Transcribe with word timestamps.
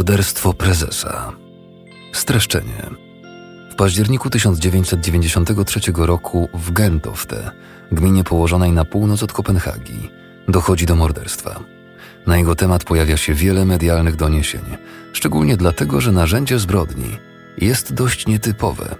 Morderstwo 0.00 0.54
prezesa. 0.54 1.32
Streszczenie. 2.12 2.90
W 3.70 3.74
październiku 3.74 4.30
1993 4.30 5.80
roku 5.96 6.48
w 6.54 6.72
Gentofte, 6.72 7.50
gminie 7.92 8.24
położonej 8.24 8.72
na 8.72 8.84
północ 8.84 9.22
od 9.22 9.32
Kopenhagi, 9.32 10.10
dochodzi 10.48 10.86
do 10.86 10.96
morderstwa. 10.96 11.60
Na 12.26 12.36
jego 12.36 12.54
temat 12.54 12.84
pojawia 12.84 13.16
się 13.16 13.34
wiele 13.34 13.64
medialnych 13.64 14.16
doniesień, 14.16 14.62
szczególnie 15.12 15.56
dlatego, 15.56 16.00
że 16.00 16.12
narzędzie 16.12 16.58
zbrodni 16.58 17.18
jest 17.58 17.94
dość 17.94 18.26
nietypowe. 18.26 18.94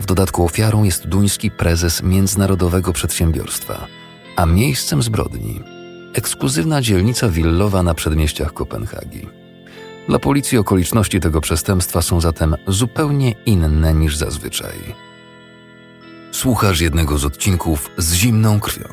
W 0.00 0.06
dodatku 0.06 0.44
ofiarą 0.44 0.84
jest 0.84 1.06
duński 1.06 1.50
prezes 1.50 2.02
międzynarodowego 2.02 2.92
przedsiębiorstwa, 2.92 3.86
a 4.36 4.46
miejscem 4.46 5.02
zbrodni 5.02 5.62
ekskluzywna 6.14 6.82
dzielnica 6.82 7.28
willowa 7.28 7.82
na 7.82 7.94
przedmieściach 7.94 8.52
Kopenhagi. 8.52 9.39
Dla 10.08 10.18
policji 10.18 10.58
okoliczności 10.58 11.20
tego 11.20 11.40
przestępstwa 11.40 12.02
są 12.02 12.20
zatem 12.20 12.56
zupełnie 12.68 13.30
inne 13.30 13.94
niż 13.94 14.16
zazwyczaj. 14.16 14.94
Słuchasz 16.32 16.80
jednego 16.80 17.18
z 17.18 17.24
odcinków 17.24 17.90
z 17.96 18.12
zimną 18.14 18.60
krwią. 18.60 18.88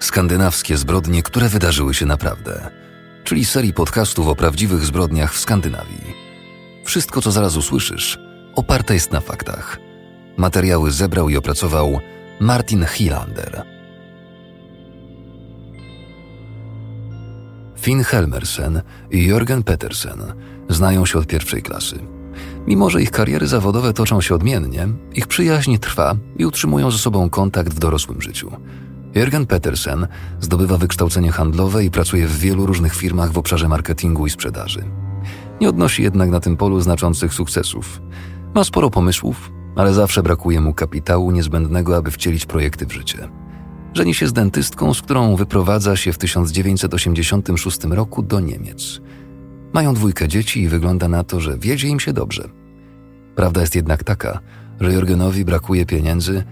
Skandynawskie 0.00 0.76
zbrodnie, 0.76 1.22
które 1.22 1.48
wydarzyły 1.48 1.94
się 1.94 2.06
naprawdę, 2.06 2.70
czyli 3.24 3.44
serii 3.44 3.72
podcastów 3.72 4.28
o 4.28 4.36
prawdziwych 4.36 4.84
zbrodniach 4.84 5.34
w 5.34 5.40
Skandynawii. 5.40 6.14
Wszystko, 6.84 7.22
co 7.22 7.30
zaraz 7.32 7.56
usłyszysz, 7.56 8.18
oparte 8.54 8.94
jest 8.94 9.12
na 9.12 9.20
faktach. 9.20 9.78
Materiały 10.36 10.90
zebrał 10.90 11.28
i 11.28 11.36
opracował 11.36 12.00
Martin 12.40 12.84
Hilander. 12.84 13.75
Finn 17.86 18.04
Helmersen 18.04 18.82
i 19.10 19.28
Jörgen 19.28 19.62
Petersen 19.62 20.20
znają 20.68 21.06
się 21.06 21.18
od 21.18 21.26
pierwszej 21.26 21.62
klasy. 21.62 21.98
Mimo, 22.66 22.90
że 22.90 23.02
ich 23.02 23.10
kariery 23.10 23.46
zawodowe 23.46 23.92
toczą 23.92 24.20
się 24.20 24.34
odmiennie, 24.34 24.88
ich 25.14 25.26
przyjaźń 25.26 25.76
trwa 25.78 26.16
i 26.36 26.46
utrzymują 26.46 26.90
ze 26.90 26.98
sobą 26.98 27.30
kontakt 27.30 27.74
w 27.74 27.78
dorosłym 27.78 28.22
życiu. 28.22 28.50
Jürgen 29.14 29.46
Petersen 29.46 30.06
zdobywa 30.40 30.76
wykształcenie 30.76 31.32
handlowe 31.32 31.84
i 31.84 31.90
pracuje 31.90 32.26
w 32.26 32.38
wielu 32.38 32.66
różnych 32.66 32.94
firmach 32.94 33.32
w 33.32 33.38
obszarze 33.38 33.68
marketingu 33.68 34.26
i 34.26 34.30
sprzedaży. 34.30 34.84
Nie 35.60 35.68
odnosi 35.68 36.02
jednak 36.02 36.30
na 36.30 36.40
tym 36.40 36.56
polu 36.56 36.80
znaczących 36.80 37.34
sukcesów. 37.34 38.02
Ma 38.54 38.64
sporo 38.64 38.90
pomysłów, 38.90 39.52
ale 39.76 39.94
zawsze 39.94 40.22
brakuje 40.22 40.60
mu 40.60 40.74
kapitału 40.74 41.30
niezbędnego, 41.30 41.96
aby 41.96 42.10
wcielić 42.10 42.46
projekty 42.46 42.86
w 42.86 42.92
życie. 42.92 43.28
Żeni 43.96 44.14
się 44.14 44.26
z 44.26 44.32
dentystką, 44.32 44.94
z 44.94 45.02
którą 45.02 45.36
wyprowadza 45.36 45.96
się 45.96 46.12
w 46.12 46.18
1986 46.18 47.84
roku 47.84 48.22
do 48.22 48.40
Niemiec. 48.40 49.00
Mają 49.72 49.94
dwójkę 49.94 50.28
dzieci 50.28 50.62
i 50.62 50.68
wygląda 50.68 51.08
na 51.08 51.24
to, 51.24 51.40
że 51.40 51.58
wiedzie 51.58 51.88
im 51.88 52.00
się 52.00 52.12
dobrze. 52.12 52.48
Prawda 53.36 53.60
jest 53.60 53.74
jednak 53.74 54.04
taka, 54.04 54.40
że 54.80 54.92
Jorgenowi 54.92 55.44
brakuje 55.44 55.86
pieniędzy 55.86 56.44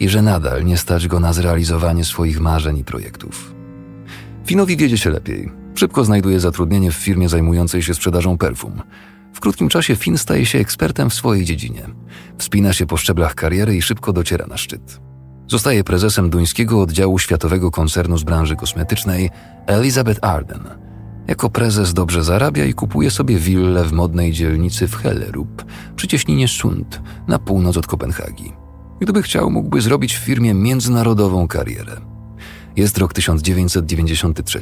i 0.00 0.08
że 0.08 0.22
nadal 0.22 0.64
nie 0.64 0.76
stać 0.76 1.08
go 1.08 1.20
na 1.20 1.32
zrealizowanie 1.32 2.04
swoich 2.04 2.40
marzeń 2.40 2.78
i 2.78 2.84
projektów. 2.84 3.54
Finowi 4.46 4.76
wiedzie 4.76 4.98
się 4.98 5.10
lepiej. 5.10 5.52
Szybko 5.74 6.04
znajduje 6.04 6.40
zatrudnienie 6.40 6.90
w 6.90 6.94
firmie 6.94 7.28
zajmującej 7.28 7.82
się 7.82 7.94
sprzedażą 7.94 8.38
perfum. 8.38 8.82
W 9.32 9.40
krótkim 9.40 9.68
czasie 9.68 9.96
Fin 9.96 10.18
staje 10.18 10.46
się 10.46 10.58
ekspertem 10.58 11.10
w 11.10 11.14
swojej 11.14 11.44
dziedzinie. 11.44 11.82
Wspina 12.38 12.72
się 12.72 12.86
po 12.86 12.96
szczeblach 12.96 13.34
kariery 13.34 13.76
i 13.76 13.82
szybko 13.82 14.12
dociera 14.12 14.46
na 14.46 14.56
szczyt. 14.56 15.11
Zostaje 15.52 15.84
prezesem 15.84 16.30
duńskiego 16.30 16.80
oddziału 16.80 17.18
światowego 17.18 17.70
koncernu 17.70 18.18
z 18.18 18.24
branży 18.24 18.56
kosmetycznej 18.56 19.30
Elizabeth 19.66 20.18
Arden. 20.22 20.60
Jako 21.28 21.50
prezes 21.50 21.94
dobrze 21.94 22.24
zarabia 22.24 22.64
i 22.64 22.74
kupuje 22.74 23.10
sobie 23.10 23.38
willę 23.38 23.84
w 23.84 23.92
modnej 23.92 24.32
dzielnicy 24.32 24.88
w 24.88 24.96
Hellerup, 24.96 25.64
przy 25.96 26.08
cieśninie 26.08 26.48
Sund, 26.48 27.00
na 27.28 27.38
północ 27.38 27.76
od 27.76 27.86
Kopenhagi. 27.86 28.52
Gdyby 29.00 29.22
chciał, 29.22 29.50
mógłby 29.50 29.80
zrobić 29.80 30.14
w 30.14 30.24
firmie 30.24 30.54
międzynarodową 30.54 31.48
karierę. 31.48 31.96
Jest 32.76 32.98
rok 32.98 33.12
1993. 33.12 34.60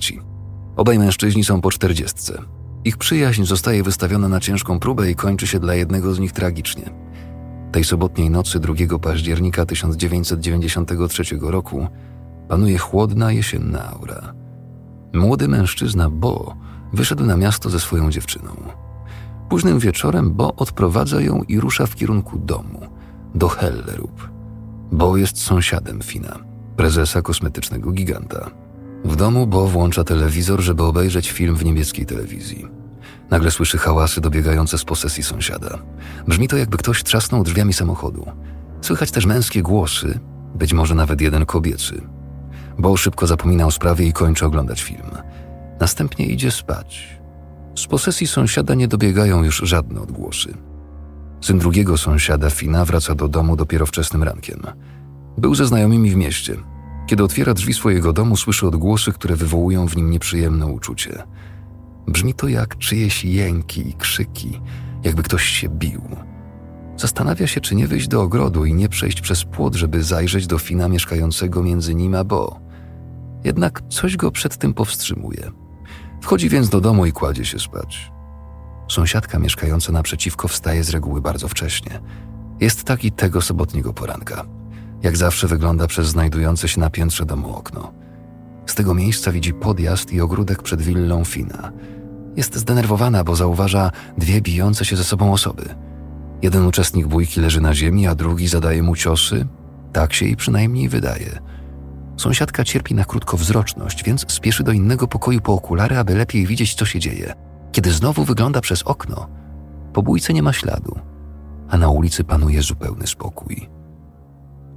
Obaj 0.77 0.99
mężczyźni 0.99 1.45
są 1.45 1.61
po 1.61 1.71
czterdziestce. 1.71 2.43
Ich 2.85 2.97
przyjaźń 2.97 3.45
zostaje 3.45 3.83
wystawiona 3.83 4.29
na 4.29 4.41
ciężką 4.41 4.79
próbę 4.81 5.11
i 5.11 5.15
kończy 5.15 5.47
się 5.47 5.61
dla 5.61 5.75
jednego 5.75 6.15
z 6.15 6.19
nich 6.19 6.33
tragicznie. 6.33 7.10
Tej 7.73 7.85
sobotniej 7.85 8.31
nocy 8.31 8.61
2 8.61 8.99
października 8.99 9.67
1993 9.67 11.23
roku 11.41 11.87
panuje 12.49 12.79
chłodna 12.79 13.33
jesienna 13.33 13.91
aura. 13.91 14.35
Młody 15.13 15.49
mężczyzna 15.49 16.11
Bo 16.11 16.57
wyszedł 16.93 17.25
na 17.25 17.37
miasto 17.37 17.71
ze 17.71 17.81
swoją 17.81 18.11
dziewczyną. 18.11 18.51
Późnym 19.49 19.79
wieczorem 19.79 20.35
Bo 20.35 20.55
odprowadza 20.57 21.21
ją 21.21 21.43
i 21.43 21.61
rusza 21.61 21.87
w 21.87 21.95
kierunku 21.95 22.39
domu, 22.39 22.81
do 23.35 23.49
Hellerup. 23.49 24.31
Bo 24.93 25.17
jest 25.17 25.39
sąsiadem 25.39 26.01
Fina, 26.03 26.39
prezesa 26.77 27.23
kosmetycznego 27.23 27.93
giganta. 27.93 28.51
W 29.05 29.17
domu 29.17 29.47
Bo 29.47 29.67
włącza 29.67 30.05
telewizor, 30.05 30.61
żeby 30.61 30.83
obejrzeć 30.83 31.31
film 31.31 31.57
w 31.57 31.65
niemieckiej 31.65 32.07
telewizji. 32.07 32.80
Nagle 33.31 33.51
słyszy 33.51 33.79
hałasy 33.79 34.21
dobiegające 34.21 34.79
z 34.79 34.85
posesji 34.85 35.23
sąsiada. 35.23 35.79
Brzmi 36.29 36.49
to, 36.49 36.57
jakby 36.57 36.77
ktoś 36.77 37.05
trzasnął 37.05 37.45
drzwiami 37.45 37.73
samochodu. 37.73 38.27
Słychać 38.81 39.11
też 39.11 39.27
męskie 39.27 39.63
głosy, 39.63 40.19
być 40.55 40.73
może 40.73 40.95
nawet 40.95 41.21
jeden 41.21 41.47
kobiecy. 41.47 42.03
Bo 42.79 42.97
szybko 42.97 43.27
zapomina 43.27 43.67
o 43.67 43.71
sprawie 43.71 44.07
i 44.07 44.13
kończy 44.13 44.47
oglądać 44.47 44.83
film. 44.83 45.11
Następnie 45.81 46.27
idzie 46.27 46.51
spać. 46.51 47.21
Z 47.75 47.87
posesji 47.87 48.27
sąsiada 48.27 48.75
nie 48.75 48.89
dobiegają 48.89 49.45
już 49.45 49.57
żadne 49.65 50.01
odgłosy. 50.01 50.55
Syn 51.41 51.59
drugiego 51.59 51.99
sąsiada, 51.99 52.51
Fina, 52.51 52.85
wraca 52.85 53.15
do 53.15 53.29
domu 53.29 53.57
dopiero 53.57 53.87
wczesnym 53.87 54.23
rankiem. 54.23 54.63
Był 55.39 55.55
ze 55.55 55.67
znajomymi 55.67 56.11
w 56.11 56.17
mieście. 56.17 56.57
Kiedy 57.07 57.25
otwiera 57.25 57.55
drzwi 57.55 57.75
swojego 57.75 58.13
domu, 58.13 58.37
słyszy 58.37 58.67
odgłosy, 58.67 59.13
które 59.13 59.37
wywołują 59.37 59.89
w 59.89 59.97
nim 59.97 60.11
nieprzyjemne 60.11 60.67
uczucie. 60.67 61.23
Brzmi 62.07 62.35
to 62.35 62.49
jak 62.49 62.79
czyjeś 62.79 63.25
jęki 63.25 63.89
i 63.89 63.95
krzyki, 63.95 64.61
jakby 65.05 65.23
ktoś 65.23 65.45
się 65.45 65.69
bił. 65.69 66.03
Zastanawia 66.97 67.47
się, 67.47 67.61
czy 67.61 67.75
nie 67.75 67.87
wyjść 67.87 68.09
do 68.09 68.23
ogrodu 68.23 68.65
i 68.65 68.75
nie 68.75 68.89
przejść 68.89 69.21
przez 69.21 69.45
płot, 69.45 69.75
żeby 69.75 70.03
zajrzeć 70.03 70.47
do 70.47 70.59
Fina 70.59 70.89
mieszkającego 70.89 71.63
między 71.63 71.95
nim 71.95 72.15
a 72.15 72.25
Bo. 72.25 72.61
Jednak 73.45 73.83
coś 73.89 74.17
go 74.17 74.31
przed 74.31 74.57
tym 74.57 74.75
powstrzymuje. 74.75 75.51
Wchodzi 76.21 76.49
więc 76.49 76.69
do 76.69 76.81
domu 76.81 77.07
i 77.07 77.13
kładzie 77.13 77.45
się 77.45 77.59
spać. 77.59 78.13
Sąsiadka 78.89 79.39
mieszkająca 79.39 79.93
naprzeciwko 79.93 80.49
wstaje 80.49 80.85
z 80.85 80.91
reguły 80.91 81.21
bardzo 81.21 81.49
wcześnie. 81.49 82.01
Jest 82.61 82.85
taki 82.85 83.13
tego 83.13 83.41
sobotniego 83.41 83.93
poranka. 83.93 84.45
Jak 85.03 85.17
zawsze 85.17 85.47
wygląda 85.49 85.87
przez 85.87 86.09
znajdujące 86.09 86.69
się 86.69 86.81
na 86.81 86.91
piętrze 86.91 87.27
domu 87.27 87.55
okno. 87.57 87.93
Z 88.71 88.75
tego 88.75 88.95
miejsca 88.95 89.33
widzi 89.33 89.55
podjazd 89.55 90.13
i 90.13 90.21
ogródek 90.21 90.63
przed 90.63 90.83
willą 90.83 91.25
Fina. 91.25 91.73
Jest 92.37 92.57
zdenerwowana, 92.57 93.25
bo 93.25 93.37
zauważa 93.37 93.91
dwie 94.19 94.41
bijące 94.41 94.85
się 94.85 94.97
ze 94.97 95.05
sobą 95.05 95.33
osoby. 95.33 95.75
Jeden 96.43 96.67
uczestnik 96.67 97.07
bójki 97.07 97.41
leży 97.41 97.61
na 97.61 97.75
ziemi, 97.75 98.07
a 98.07 98.15
drugi 98.15 98.49
zadaje 98.49 98.83
mu 98.83 98.97
ciosy. 98.97 99.47
Tak 99.93 100.13
się 100.13 100.27
jej 100.27 100.37
przynajmniej 100.37 100.89
wydaje. 100.89 101.39
Sąsiadka 102.17 102.65
cierpi 102.65 102.95
na 102.95 103.05
krótkowzroczność, 103.05 104.05
więc 104.05 104.33
spieszy 104.33 104.65
do 104.65 104.73
innego 104.73 105.09
pokoju 105.09 105.41
po 105.41 105.55
okulary, 105.55 105.99
aby 105.99 106.15
lepiej 106.15 106.47
widzieć, 106.47 106.75
co 106.75 106.85
się 106.85 106.99
dzieje. 106.99 107.35
Kiedy 107.73 107.93
znowu 107.93 108.25
wygląda 108.25 108.61
przez 108.61 108.83
okno, 108.83 109.29
po 109.93 110.03
bójce 110.03 110.33
nie 110.33 110.43
ma 110.43 110.53
śladu, 110.53 110.99
a 111.69 111.79
na 111.79 111.89
ulicy 111.89 112.25
panuje 112.25 112.63
zupełny 112.63 113.07
spokój. 113.07 113.80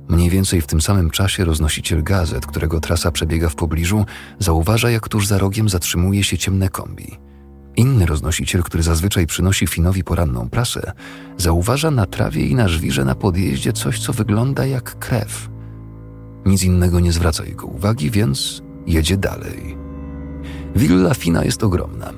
Mniej 0.08 0.30
więcej 0.30 0.62
w 0.62 0.68
tym 0.68 0.82
samym 0.82 1.10
czasie 1.10 1.46
roznosiciel 1.46 2.04
gazet, 2.04 2.46
którego 2.46 2.80
trasa 2.80 3.12
przebiega 3.12 3.50
w 3.50 3.56
pobliżu, 3.56 4.06
zauważa, 4.40 4.90
jak 4.90 5.10
tuż 5.10 5.28
za 5.28 5.38
rogiem 5.38 5.70
zatrzymuje 5.70 6.24
się 6.24 6.38
ciemne 6.38 6.70
kombi. 6.70 7.18
Inny 7.76 8.06
roznosiciel, 8.06 8.64
który 8.64 8.84
zazwyczaj 8.84 9.28
przynosi 9.28 9.68
Finowi 9.68 10.04
poranną 10.04 10.50
prasę, 10.50 10.92
zauważa 11.38 11.92
na 11.92 12.06
trawie 12.06 12.48
i 12.48 12.56
na 12.56 12.68
żwirze 12.68 13.06
na 13.06 13.16
podjeździe 13.16 13.74
coś, 13.74 14.00
co 14.00 14.14
wygląda 14.14 14.66
jak 14.66 15.00
krew. 15.00 15.50
Nic 16.46 16.64
innego 16.64 17.00
nie 17.00 17.12
zwraca 17.12 17.46
jego 17.46 17.68
uwagi, 17.68 18.12
więc 18.12 18.64
jedzie 18.88 19.18
dalej. 19.18 19.78
Willa 20.76 21.14
Fina 21.14 21.44
jest 21.44 21.64
ogromna. 21.64 22.14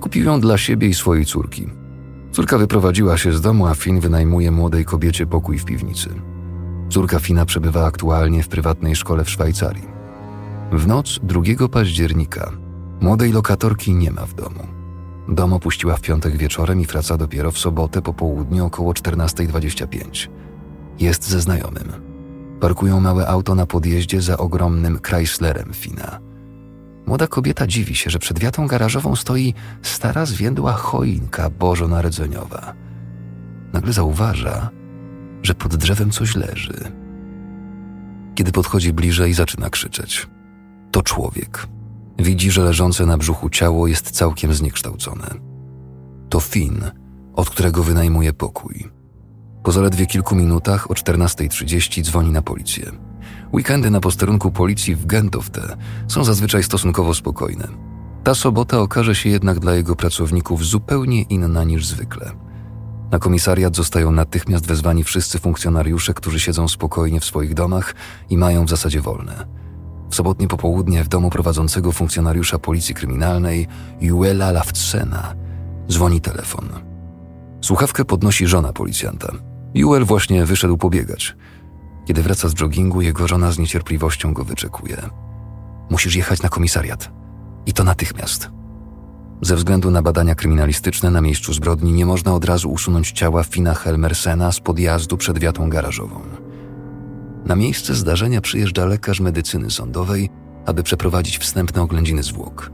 Kupił 0.00 0.24
ją 0.24 0.40
dla 0.40 0.58
siebie 0.58 0.88
i 0.88 0.94
swojej 0.94 1.24
córki. 1.24 1.66
Córka 2.32 2.58
wyprowadziła 2.58 3.18
się 3.18 3.32
z 3.32 3.40
domu, 3.40 3.66
a 3.66 3.74
Fin 3.74 4.00
wynajmuje 4.00 4.50
młodej 4.50 4.84
kobiecie 4.84 5.26
pokój 5.26 5.58
w 5.58 5.64
piwnicy. 5.64 6.10
Córka 6.88 7.18
Fina 7.18 7.44
przebywa 7.44 7.86
aktualnie 7.86 8.42
w 8.42 8.48
prywatnej 8.48 8.96
szkole 8.96 9.24
w 9.24 9.30
Szwajcarii. 9.30 9.88
W 10.72 10.86
noc 10.86 11.20
2 11.22 11.68
października 11.68 12.52
młodej 13.00 13.32
lokatorki 13.32 13.94
nie 13.94 14.10
ma 14.10 14.26
w 14.26 14.34
domu. 14.34 14.66
Dom 15.28 15.52
opuściła 15.52 15.96
w 15.96 16.00
piątek 16.00 16.36
wieczorem 16.36 16.80
i 16.80 16.86
wraca 16.86 17.16
dopiero 17.16 17.50
w 17.50 17.58
sobotę 17.58 18.02
po 18.02 18.14
południu 18.14 18.66
około 18.66 18.92
14.25. 18.92 20.28
Jest 20.98 21.28
ze 21.28 21.40
znajomym. 21.40 21.92
Parkują 22.60 23.00
małe 23.00 23.26
auto 23.26 23.54
na 23.54 23.66
podjeździe 23.66 24.22
za 24.22 24.36
ogromnym 24.36 24.98
Chryslerem 25.06 25.72
Fina. 25.72 26.20
Młoda 27.06 27.26
kobieta 27.26 27.66
dziwi 27.66 27.94
się, 27.94 28.10
że 28.10 28.18
przed 28.18 28.38
wiatą 28.38 28.66
garażową 28.66 29.16
stoi 29.16 29.54
stara 29.82 30.26
zwiędła 30.26 30.72
choinka 30.72 31.50
bożonarodzeniowa. 31.50 32.74
Nagle 33.72 33.92
zauważa, 33.92 34.70
że 35.44 35.54
pod 35.54 35.76
drzewem 35.76 36.10
coś 36.10 36.36
leży. 36.36 36.92
Kiedy 38.34 38.52
podchodzi 38.52 38.92
bliżej, 38.92 39.34
zaczyna 39.34 39.70
krzyczeć. 39.70 40.26
To 40.90 41.02
człowiek. 41.02 41.66
Widzi, 42.18 42.50
że 42.50 42.64
leżące 42.64 43.06
na 43.06 43.18
brzuchu 43.18 43.50
ciało 43.50 43.86
jest 43.86 44.10
całkiem 44.10 44.54
zniekształcone. 44.54 45.26
To 46.28 46.40
Finn, 46.40 46.90
od 47.34 47.50
którego 47.50 47.82
wynajmuje 47.82 48.32
pokój. 48.32 48.88
Po 49.62 49.72
zaledwie 49.72 50.06
kilku 50.06 50.34
minutach 50.34 50.90
o 50.90 50.94
14.30 50.94 52.02
dzwoni 52.02 52.30
na 52.30 52.42
policję. 52.42 52.92
Weekendy 53.52 53.90
na 53.90 54.00
posterunku 54.00 54.50
policji 54.50 54.96
w 54.96 55.06
Gentofte 55.06 55.76
są 56.08 56.24
zazwyczaj 56.24 56.62
stosunkowo 56.62 57.14
spokojne. 57.14 57.68
Ta 58.24 58.34
sobota 58.34 58.78
okaże 58.80 59.14
się 59.14 59.28
jednak 59.28 59.58
dla 59.58 59.74
jego 59.74 59.96
pracowników 59.96 60.64
zupełnie 60.64 61.22
inna 61.22 61.64
niż 61.64 61.86
zwykle. 61.86 62.32
Na 63.10 63.18
komisariat 63.18 63.76
zostają 63.76 64.12
natychmiast 64.12 64.66
wezwani 64.66 65.04
wszyscy 65.04 65.38
funkcjonariusze, 65.38 66.14
którzy 66.14 66.40
siedzą 66.40 66.68
spokojnie 66.68 67.20
w 67.20 67.24
swoich 67.24 67.54
domach 67.54 67.94
i 68.30 68.36
mają 68.36 68.64
w 68.64 68.70
zasadzie 68.70 69.00
wolne. 69.00 69.46
W 70.10 70.14
sobotnie 70.14 70.48
popołudnie 70.48 71.04
w 71.04 71.08
domu 71.08 71.30
prowadzącego 71.30 71.92
funkcjonariusza 71.92 72.58
policji 72.58 72.94
kryminalnej 72.94 73.66
Juela 74.00 74.52
Laftsena 74.52 75.34
dzwoni 75.88 76.20
telefon. 76.20 76.68
Słuchawkę 77.60 78.04
podnosi 78.04 78.46
żona 78.46 78.72
policjanta. 78.72 79.32
Juel 79.74 80.04
właśnie 80.04 80.44
wyszedł 80.44 80.76
pobiegać. 80.76 81.36
Kiedy 82.06 82.22
wraca 82.22 82.48
z 82.48 82.60
joggingu, 82.60 83.00
jego 83.00 83.28
żona 83.28 83.52
z 83.52 83.58
niecierpliwością 83.58 84.32
go 84.32 84.44
wyczekuje. 84.44 84.96
Musisz 85.90 86.16
jechać 86.16 86.42
na 86.42 86.48
komisariat. 86.48 87.10
I 87.66 87.72
to 87.72 87.84
natychmiast. 87.84 88.53
Ze 89.42 89.56
względu 89.56 89.90
na 89.90 90.02
badania 90.02 90.34
kryminalistyczne 90.34 91.10
na 91.10 91.20
miejscu 91.20 91.52
zbrodni 91.52 91.92
nie 91.92 92.06
można 92.06 92.34
od 92.34 92.44
razu 92.44 92.70
usunąć 92.70 93.12
ciała 93.12 93.44
Fina 93.44 93.74
Helmersena 93.74 94.52
z 94.52 94.60
podjazdu 94.60 95.16
przed 95.16 95.38
wiatą 95.38 95.70
garażową. 95.70 96.20
Na 97.44 97.56
miejsce 97.56 97.94
zdarzenia 97.94 98.40
przyjeżdża 98.40 98.84
lekarz 98.84 99.20
medycyny 99.20 99.70
sądowej, 99.70 100.30
aby 100.66 100.82
przeprowadzić 100.82 101.38
wstępne 101.38 101.82
oględziny 101.82 102.22
zwłok. 102.22 102.70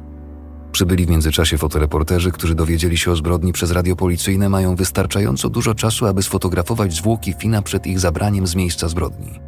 Przybyli 0.72 1.06
w 1.06 1.10
międzyczasie 1.10 1.58
fotoreporterzy, 1.58 2.32
którzy 2.32 2.54
dowiedzieli 2.54 2.98
się 2.98 3.10
o 3.10 3.16
zbrodni 3.16 3.52
przez 3.52 3.70
radio 3.70 3.96
policyjne, 3.96 4.48
mają 4.48 4.76
wystarczająco 4.76 5.48
dużo 5.48 5.74
czasu, 5.74 6.06
aby 6.06 6.22
sfotografować 6.22 6.94
zwłoki 6.94 7.34
Fina 7.38 7.62
przed 7.62 7.86
ich 7.86 8.00
zabraniem 8.00 8.46
z 8.46 8.54
miejsca 8.54 8.88
zbrodni. 8.88 9.40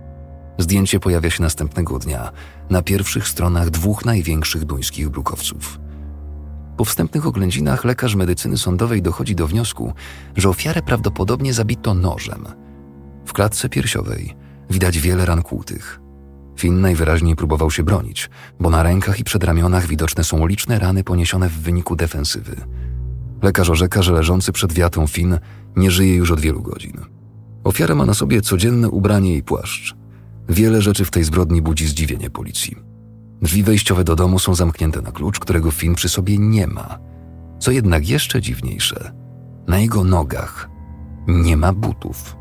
Zdjęcie 0.58 1.00
pojawia 1.00 1.31
się 1.31 1.43
następnego 1.43 1.99
dnia 1.99 2.32
na 2.70 2.82
pierwszych 2.82 3.29
stronach 3.29 3.70
dwóch 3.70 4.05
największych 4.05 4.65
duńskich 4.65 5.08
brukowców. 5.08 5.79
Po 6.77 6.85
wstępnych 6.85 7.27
oględzinach 7.27 7.85
lekarz 7.85 8.15
medycyny 8.15 8.59
sądowej 8.59 9.03
dochodzi 9.03 9.35
do 9.35 9.47
wniosku, 9.47 9.93
że 10.37 10.49
ofiarę 10.49 10.83
prawdopodobnie 10.83 11.55
zabito 11.55 11.95
nożem. 11.95 12.47
W 13.25 13.33
klatce 13.33 13.69
piersiowej 13.69 14.37
widać 14.71 14.99
wiele 14.99 15.27
ran 15.27 15.43
kłutych. 15.43 16.01
Finn 16.57 16.81
najwyraźniej 16.81 17.37
próbował 17.37 17.71
się 17.71 17.83
bronić, 17.83 18.31
bo 18.61 18.71
na 18.71 18.83
rękach 18.83 19.21
i 19.21 19.25
przedramionach 19.25 19.87
widoczne 19.87 20.25
są 20.25 20.47
liczne 20.47 20.79
rany 20.79 21.05
poniesione 21.05 21.49
w 21.49 21.53
wyniku 21.53 21.97
defensywy. 21.97 22.57
Lekarz 23.43 23.71
orzeka, 23.71 24.03
że 24.03 24.13
leżący 24.13 24.53
przed 24.53 24.73
wiatą 24.73 25.07
Finn 25.07 25.39
nie 25.77 25.91
żyje 25.91 26.15
już 26.15 26.31
od 26.31 26.41
wielu 26.41 26.63
godzin. 26.63 27.01
Ofiara 27.65 27.95
ma 27.95 28.07
na 28.07 28.15
sobie 28.15 28.41
codzienne 28.41 28.89
ubranie 28.89 29.37
i 29.37 29.43
płaszcz. 29.43 29.97
Wiele 30.49 30.83
rzeczy 30.83 31.05
w 31.05 31.11
tej 31.11 31.25
zbrodni 31.25 31.63
budzi 31.63 31.87
zdziwienie 31.87 32.31
policji. 32.31 32.92
Drzwi 33.43 33.62
wejściowe 33.62 34.05
do 34.05 34.17
domu 34.17 34.39
są 34.39 34.55
zamknięte 34.55 35.03
na 35.03 35.12
klucz, 35.12 35.39
którego 35.39 35.71
Finn 35.71 35.94
przy 35.94 36.09
sobie 36.09 36.39
nie 36.39 36.67
ma. 36.67 36.99
Co 37.59 37.71
jednak 37.71 38.09
jeszcze 38.09 38.41
dziwniejsze, 38.41 39.12
na 39.69 39.79
jego 39.79 40.05
nogach 40.05 40.71
nie 41.27 41.56
ma 41.56 41.73
butów. 41.73 42.37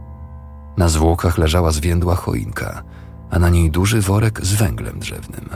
Na 0.77 0.89
zwłokach 0.89 1.37
leżała 1.37 1.71
zwiędła 1.71 2.15
choinka– 2.15 2.83
a 3.31 3.39
na 3.39 3.49
niej 3.49 3.71
duży 3.71 4.01
worek 4.01 4.45
z 4.45 4.53
węglem 4.53 4.99
drzewnym. 4.99 5.49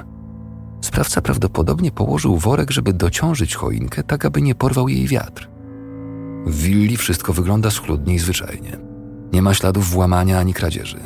Sprawca 0.81 1.21
prawdopodobnie 1.21 1.91
położył 1.91 2.37
worek, 2.37 2.71
żeby 2.71 2.93
dociążyć 2.93 3.55
choinkę, 3.55 4.03
tak 4.03 4.25
aby 4.25 4.41
nie 4.41 4.55
porwał 4.55 4.89
jej 4.89 5.07
wiatr. 5.07 5.49
W 6.45 6.61
willi 6.61 6.97
wszystko 6.97 7.33
wygląda 7.33 7.71
schludnie 7.71 8.15
i 8.15 8.19
zwyczajnie. 8.19 8.77
Nie 9.33 9.41
ma 9.41 9.53
śladów 9.53 9.89
włamania 9.89 10.39
ani 10.39 10.53
kradzieży. 10.53 10.99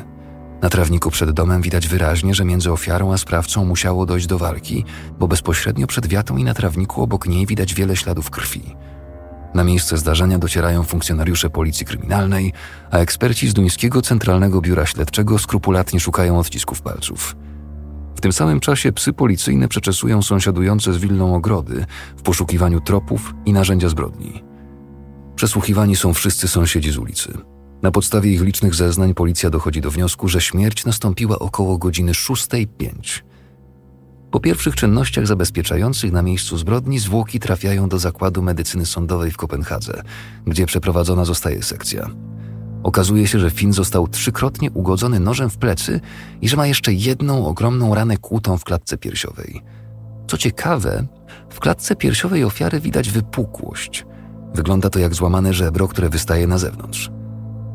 Na 0.62 0.68
trawniku 0.68 1.10
przed 1.10 1.30
domem 1.30 1.62
widać 1.62 1.88
wyraźnie, 1.88 2.34
że 2.34 2.44
między 2.44 2.72
ofiarą 2.72 3.12
a 3.12 3.18
sprawcą 3.18 3.64
musiało 3.64 4.06
dojść 4.06 4.26
do 4.26 4.38
walki, 4.38 4.84
bo 5.18 5.28
bezpośrednio 5.28 5.86
przed 5.86 6.06
wiatą 6.06 6.36
i 6.36 6.44
na 6.44 6.54
trawniku 6.54 7.02
obok 7.02 7.26
niej 7.26 7.46
widać 7.46 7.74
wiele 7.74 7.96
śladów 7.96 8.30
krwi. 8.30 8.76
Na 9.54 9.64
miejsce 9.64 9.96
zdarzenia 9.96 10.38
docierają 10.38 10.82
funkcjonariusze 10.82 11.50
policji 11.50 11.86
kryminalnej, 11.86 12.52
a 12.90 12.98
eksperci 12.98 13.48
z 13.48 13.54
Duńskiego 13.54 14.02
Centralnego 14.02 14.60
Biura 14.60 14.86
Śledczego 14.86 15.38
skrupulatnie 15.38 16.00
szukają 16.00 16.38
odcisków 16.38 16.82
palców. 16.82 17.36
W 18.16 18.20
tym 18.20 18.32
samym 18.32 18.60
czasie 18.60 18.92
psy 18.92 19.12
policyjne 19.12 19.68
przeczesują 19.68 20.22
sąsiadujące 20.22 20.92
z 20.92 20.98
willą 20.98 21.34
ogrody 21.34 21.84
w 22.16 22.22
poszukiwaniu 22.22 22.80
tropów 22.80 23.34
i 23.46 23.52
narzędzia 23.52 23.88
zbrodni. 23.88 24.44
Przesłuchiwani 25.36 25.96
są 25.96 26.14
wszyscy 26.14 26.48
sąsiedzi 26.48 26.90
z 26.90 26.98
ulicy. 26.98 27.49
Na 27.82 27.90
podstawie 27.90 28.32
ich 28.32 28.42
licznych 28.42 28.74
zeznań 28.74 29.14
policja 29.14 29.50
dochodzi 29.50 29.80
do 29.80 29.90
wniosku, 29.90 30.28
że 30.28 30.40
śmierć 30.40 30.84
nastąpiła 30.84 31.38
około 31.38 31.78
godziny 31.78 32.12
6.05 32.12 33.22
po 34.30 34.40
pierwszych 34.40 34.76
czynnościach 34.76 35.26
zabezpieczających 35.26 36.12
na 36.12 36.22
miejscu 36.22 36.56
zbrodni 36.58 36.98
zwłoki 36.98 37.40
trafiają 37.40 37.88
do 37.88 37.98
zakładu 37.98 38.42
medycyny 38.42 38.86
sądowej 38.86 39.30
w 39.30 39.36
Kopenhadze, 39.36 40.02
gdzie 40.46 40.66
przeprowadzona 40.66 41.24
zostaje 41.24 41.62
sekcja. 41.62 42.10
Okazuje 42.82 43.26
się, 43.26 43.38
że 43.38 43.50
Finn 43.50 43.72
został 43.72 44.08
trzykrotnie 44.08 44.70
ugodzony 44.70 45.20
nożem 45.20 45.50
w 45.50 45.58
plecy 45.58 46.00
i 46.40 46.48
że 46.48 46.56
ma 46.56 46.66
jeszcze 46.66 46.92
jedną 46.92 47.46
ogromną 47.46 47.94
ranę 47.94 48.16
kłutą 48.16 48.58
w 48.58 48.64
klatce 48.64 48.98
piersiowej. 48.98 49.62
Co 50.28 50.38
ciekawe, 50.38 51.06
w 51.50 51.60
klatce 51.60 51.96
piersiowej 51.96 52.44
ofiary 52.44 52.80
widać 52.80 53.10
wypukłość. 53.10 54.06
Wygląda 54.54 54.90
to 54.90 54.98
jak 54.98 55.14
złamane 55.14 55.54
żebro, 55.54 55.88
które 55.88 56.08
wystaje 56.08 56.46
na 56.46 56.58
zewnątrz. 56.58 57.10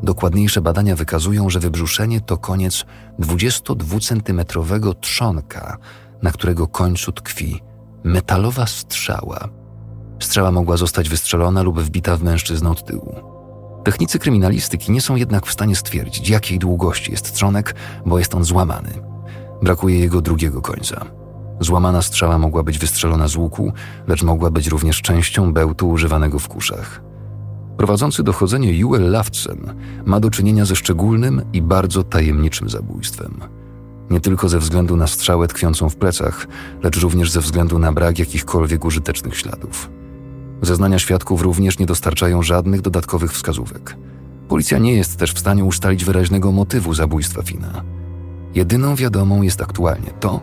Dokładniejsze 0.05 0.61
badania 0.61 0.95
wykazują, 0.95 1.49
że 1.49 1.59
wybrzuszenie 1.59 2.21
to 2.21 2.37
koniec 2.37 2.85
22-centymetrowego 3.19 4.93
trzonka, 4.99 5.77
na 6.21 6.31
którego 6.31 6.67
końcu 6.67 7.11
tkwi 7.11 7.61
metalowa 8.03 8.65
strzała. 8.65 9.49
Strzała 10.19 10.51
mogła 10.51 10.77
zostać 10.77 11.09
wystrzelona 11.09 11.61
lub 11.61 11.81
wbita 11.81 12.17
w 12.17 12.23
mężczyznę 12.23 12.69
od 12.69 12.85
tyłu. 12.85 13.15
Technicy 13.83 14.19
kryminalistyki 14.19 14.91
nie 14.91 15.01
są 15.01 15.15
jednak 15.15 15.45
w 15.45 15.51
stanie 15.51 15.75
stwierdzić, 15.75 16.29
jakiej 16.29 16.59
długości 16.59 17.11
jest 17.11 17.33
trzonek, 17.33 17.75
bo 18.05 18.19
jest 18.19 18.35
on 18.35 18.43
złamany. 18.43 18.93
Brakuje 19.61 19.99
jego 19.99 20.21
drugiego 20.21 20.61
końca. 20.61 21.05
Złamana 21.59 22.01
strzała 22.01 22.37
mogła 22.37 22.63
być 22.63 22.79
wystrzelona 22.79 23.27
z 23.27 23.35
łuku, 23.35 23.73
lecz 24.07 24.23
mogła 24.23 24.49
być 24.49 24.67
również 24.67 25.01
częścią 25.01 25.53
bełtu 25.53 25.89
używanego 25.89 26.39
w 26.39 26.47
kuszach. 26.47 27.04
Prowadzący 27.77 28.23
dochodzenie 28.23 28.73
Juel 28.73 29.11
Lawcen 29.11 29.73
ma 30.05 30.19
do 30.19 30.29
czynienia 30.29 30.65
ze 30.65 30.75
szczególnym 30.75 31.41
i 31.53 31.61
bardzo 31.61 32.03
tajemniczym 32.03 32.69
zabójstwem– 32.69 33.41
nie 34.09 34.19
tylko 34.19 34.49
ze 34.49 34.59
względu 34.59 34.97
na 34.97 35.07
strzałę 35.07 35.47
tkwiącą 35.47 35.89
w 35.89 35.95
plecach, 35.95 36.47
lecz 36.83 36.97
również 36.97 37.31
ze 37.31 37.41
względu 37.41 37.79
na 37.79 37.91
brak 37.91 38.19
jakichkolwiek 38.19 38.85
użytecznych 38.85 39.37
śladów. 39.37 39.89
Zeznania 40.61 40.99
świadków 40.99 41.41
również 41.41 41.79
nie 41.79 41.85
dostarczają 41.85 42.43
żadnych 42.43 42.81
dodatkowych 42.81 43.33
wskazówek. 43.33 43.97
Policja 44.47 44.77
nie 44.77 44.93
jest 44.93 45.17
też 45.17 45.33
w 45.33 45.39
stanie 45.39 45.63
ustalić 45.63 46.05
wyraźnego 46.05 46.51
motywu 46.51 46.93
zabójstwa 46.93 47.41
Fina. 47.41 47.83
Jedyną 48.55 48.95
wiadomą 48.95 49.41
jest 49.41 49.61
aktualnie 49.61 50.11
to, 50.19 50.41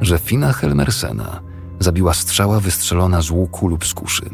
że 0.00 0.18
Fina 0.18 0.52
Helmersena 0.52 1.40
zabiła 1.78 2.14
strzała 2.14 2.60
wystrzelona 2.60 3.22
z 3.22 3.30
łuku 3.30 3.68
lub 3.68 3.86
z 3.86 3.94
kuszy. 3.94 4.30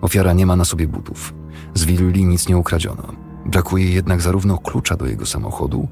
Ofiara 0.00 0.32
nie 0.32 0.46
ma 0.46 0.56
na 0.56 0.64
sobie 0.64 0.88
butów. 0.88 1.34
Z 1.74 1.84
willi 1.84 2.24
nic 2.24 2.48
nie 2.48 2.56
ukradziono. 2.56 3.12
Brakuje 3.46 3.90
jednak 3.90 4.20
zarówno 4.20 4.58
klucza 4.58 4.96
do 4.96 5.06
jego 5.06 5.26
samochodu, 5.26 5.88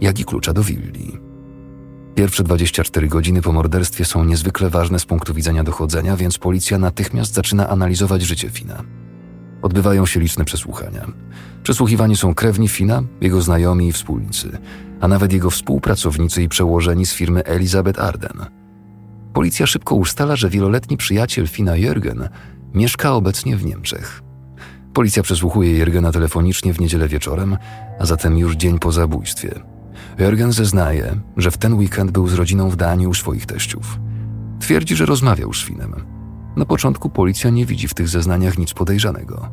jak 0.00 0.20
i 0.20 0.24
klucza 0.24 0.52
do 0.52 0.62
willi. 0.62 1.18
Pierwsze 2.14 2.42
24 2.42 3.08
godziny 3.08 3.42
po 3.42 3.52
morderstwie 3.52 4.04
są 4.04 4.24
niezwykle 4.24 4.70
ważne 4.70 4.98
z 4.98 5.06
punktu 5.06 5.34
widzenia 5.34 5.64
dochodzenia, 5.64 6.16
więc 6.16 6.38
policja 6.38 6.78
natychmiast 6.78 7.34
zaczyna 7.34 7.68
analizować 7.68 8.22
życie 8.22 8.50
Fina. 8.50 8.82
Odbywają 9.62 10.06
się 10.06 10.20
liczne 10.20 10.44
przesłuchania. 10.44 11.06
Przesłuchiwani 11.62 12.16
są 12.16 12.34
krewni 12.34 12.68
Fina, 12.68 13.02
jego 13.20 13.42
znajomi 13.42 13.88
i 13.88 13.92
wspólnicy, 13.92 14.58
a 15.00 15.08
nawet 15.08 15.32
jego 15.32 15.50
współpracownicy 15.50 16.42
i 16.42 16.48
przełożeni 16.48 17.06
z 17.06 17.12
firmy 17.12 17.44
Elizabeth 17.44 18.00
Arden. 18.00 18.46
Policja 19.32 19.66
szybko 19.66 19.94
ustala, 19.94 20.36
że 20.36 20.50
wieloletni 20.50 20.96
przyjaciel 20.96 21.48
Fina 21.48 21.72
Jürgen 21.72 22.28
mieszka 22.74 23.12
obecnie 23.12 23.56
w 23.56 23.64
Niemczech. 23.64 24.21
Policja 24.94 25.22
przesłuchuje 25.22 25.84
Jürgena 25.84 26.12
telefonicznie 26.12 26.74
w 26.74 26.80
niedzielę 26.80 27.08
wieczorem, 27.08 27.56
a 28.00 28.06
zatem 28.06 28.38
już 28.38 28.56
dzień 28.56 28.78
po 28.78 28.92
zabójstwie– 28.92 29.54
Jürgen 30.18 30.52
zeznaje, 30.52 31.20
że 31.36 31.50
w 31.50 31.58
ten 31.58 31.74
weekend 31.74 32.10
był 32.10 32.28
z 32.28 32.34
rodziną 32.34 32.70
w 32.70 32.76
Danii 32.76 33.06
u 33.06 33.14
swoich 33.14 33.46
teściów. 33.46 33.98
Twierdzi, 34.60 34.96
że 34.96 35.06
rozmawiał 35.06 35.54
z 35.54 35.64
Finem. 35.64 35.94
Na 36.56 36.64
początku 36.64 37.10
policja 37.10 37.50
nie 37.50 37.66
widzi 37.66 37.88
w 37.88 37.94
tych 37.94 38.08
zeznaniach 38.08 38.58
nic 38.58 38.74
podejrzanego. 38.74 39.48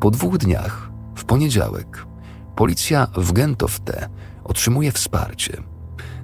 Po 0.00 0.10
dwóch 0.10 0.38
dniach, 0.38 0.90
w 1.14 1.24
poniedziałek, 1.24 2.06
policja 2.56 3.06
w 3.16 3.32
Gentofte 3.32 4.08
otrzymuje 4.44 4.92
wsparcie. 4.92 5.62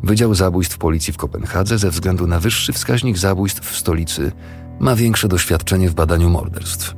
Wydział 0.03 0.35
Zabójstw 0.35 0.79
Policji 0.79 1.13
w 1.13 1.17
Kopenhadze 1.17 1.79
ze 1.79 1.91
względu 1.91 2.27
na 2.27 2.41
wyższy 2.41 2.73
wskaźnik 2.73 3.19
zabójstw 3.19 3.71
w 3.71 3.77
stolicy 3.77 4.33
ma 4.81 4.97
większe 4.97 5.29
doświadczenie 5.29 5.91
w 5.91 5.95
badaniu 5.95 6.31
morderstw. 6.31 6.95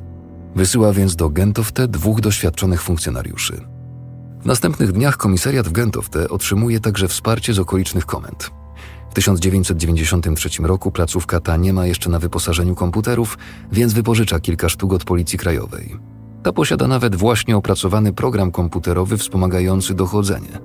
Wysyła 0.55 0.93
więc 0.93 1.15
do 1.15 1.29
Gentofte 1.29 1.87
dwóch 1.87 2.21
doświadczonych 2.21 2.81
funkcjonariuszy. 2.81 3.61
W 4.41 4.45
następnych 4.45 4.91
dniach 4.91 5.17
komisariat 5.17 5.67
w 5.67 5.71
Gentofte 5.71 6.29
otrzymuje 6.29 6.79
także 6.79 7.07
wsparcie 7.07 7.53
z 7.53 7.59
okolicznych 7.59 8.05
komend. 8.05 8.51
W 9.09 9.13
1993 9.13 10.49
roku 10.63 10.91
placówka 10.91 11.39
ta 11.39 11.57
nie 11.57 11.73
ma 11.73 11.85
jeszcze 11.85 12.09
na 12.09 12.19
wyposażeniu 12.19 12.75
komputerów, 12.75 13.37
więc 13.71 13.93
wypożycza 13.93 14.39
kilka 14.39 14.69
sztuk 14.69 14.93
od 14.93 15.03
Policji 15.03 15.39
Krajowej. 15.39 15.97
Ta 16.43 16.53
posiada 16.53 16.87
nawet 16.87 17.15
właśnie 17.15 17.57
opracowany 17.57 18.13
program 18.13 18.51
komputerowy 18.51 19.17
wspomagający 19.17 19.93
dochodzenie. 19.93 20.59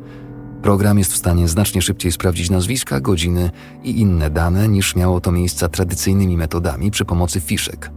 Program 0.62 0.98
jest 0.98 1.12
w 1.12 1.16
stanie 1.16 1.48
znacznie 1.48 1.82
szybciej 1.82 2.12
sprawdzić 2.12 2.50
nazwiska, 2.50 3.00
godziny 3.00 3.50
i 3.82 4.00
inne 4.00 4.30
dane 4.30 4.68
niż 4.68 4.96
miało 4.96 5.20
to 5.20 5.32
miejsca 5.32 5.68
tradycyjnymi 5.68 6.36
metodami 6.36 6.90
przy 6.90 7.04
pomocy 7.04 7.40
fiszek– 7.40 7.90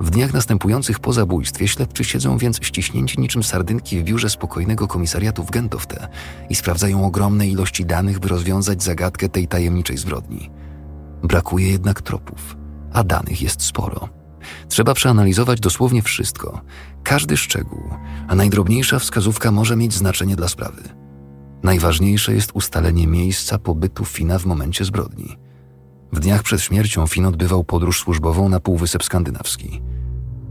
w 0.00 0.10
dniach 0.10 0.32
następujących 0.32 1.00
po 1.00 1.12
zabójstwie 1.12 1.68
śledczy 1.68 2.04
siedzą 2.04 2.38
więc 2.38 2.58
ściśnięci 2.62 3.20
niczym 3.20 3.42
sardynki 3.42 4.00
w 4.00 4.02
biurze 4.02 4.30
spokojnego 4.30 4.88
komisariatu 4.88 5.44
w 5.44 5.50
Gentofte 5.50 6.08
i 6.50 6.54
sprawdzają 6.54 7.06
ogromne 7.06 7.48
ilości 7.48 7.86
danych, 7.86 8.18
by 8.18 8.28
rozwiązać 8.28 8.82
zagadkę 8.82 9.28
tej 9.28 9.48
tajemniczej 9.48 9.98
zbrodni. 9.98 10.50
Brakuje 11.22 11.70
jednak 11.70 12.02
tropów, 12.02 12.56
a 12.92 13.04
danych 13.04 13.42
jest 13.42 13.62
sporo. 13.62 14.08
Trzeba 14.68 14.94
przeanalizować 14.94 15.60
dosłownie 15.60 16.02
wszystko, 16.02 16.60
każdy 17.02 17.36
szczegół, 17.36 17.82
a 18.28 18.34
najdrobniejsza 18.34 18.98
wskazówka 18.98 19.50
może 19.50 19.76
mieć 19.76 19.94
znaczenie 19.94 20.36
dla 20.36 20.48
sprawy. 20.48 20.82
Najważniejsze 21.62 22.34
jest 22.34 22.50
ustalenie 22.54 23.06
miejsca 23.06 23.58
pobytu 23.58 24.04
Fina 24.04 24.38
w 24.38 24.46
momencie 24.46 24.84
zbrodni– 24.84 25.36
w 26.12 26.20
dniach 26.20 26.42
przed 26.42 26.60
śmiercią 26.60 27.06
Finn 27.06 27.26
odbywał 27.26 27.64
podróż 27.64 28.00
służbową 28.00 28.48
na 28.48 28.60
Półwysep 28.60 29.04
Skandynawski. 29.04 29.82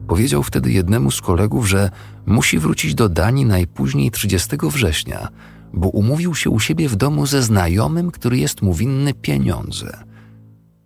Powiedział 0.08 0.44
wtedy 0.44 0.72
jednemu 0.72 1.12
z 1.12 1.22
kolegów, 1.22 1.70
że 1.70 1.92
musi 2.26 2.60
wrócić 2.60 2.96
do 2.96 3.10
Danii 3.10 3.46
najpóźniej 3.46 4.12
30 4.12 4.58
września, 4.64 5.28
bo 5.74 5.88
umówił 5.88 6.36
się 6.36 6.50
u 6.50 6.60
siebie 6.60 6.90
w 6.90 6.96
domu 6.96 7.26
ze 7.26 7.42
znajomym, 7.42 8.12
który 8.12 8.38
jest 8.38 8.62
mu 8.62 8.74
winny 8.74 9.14
pieniądze. 9.14 10.04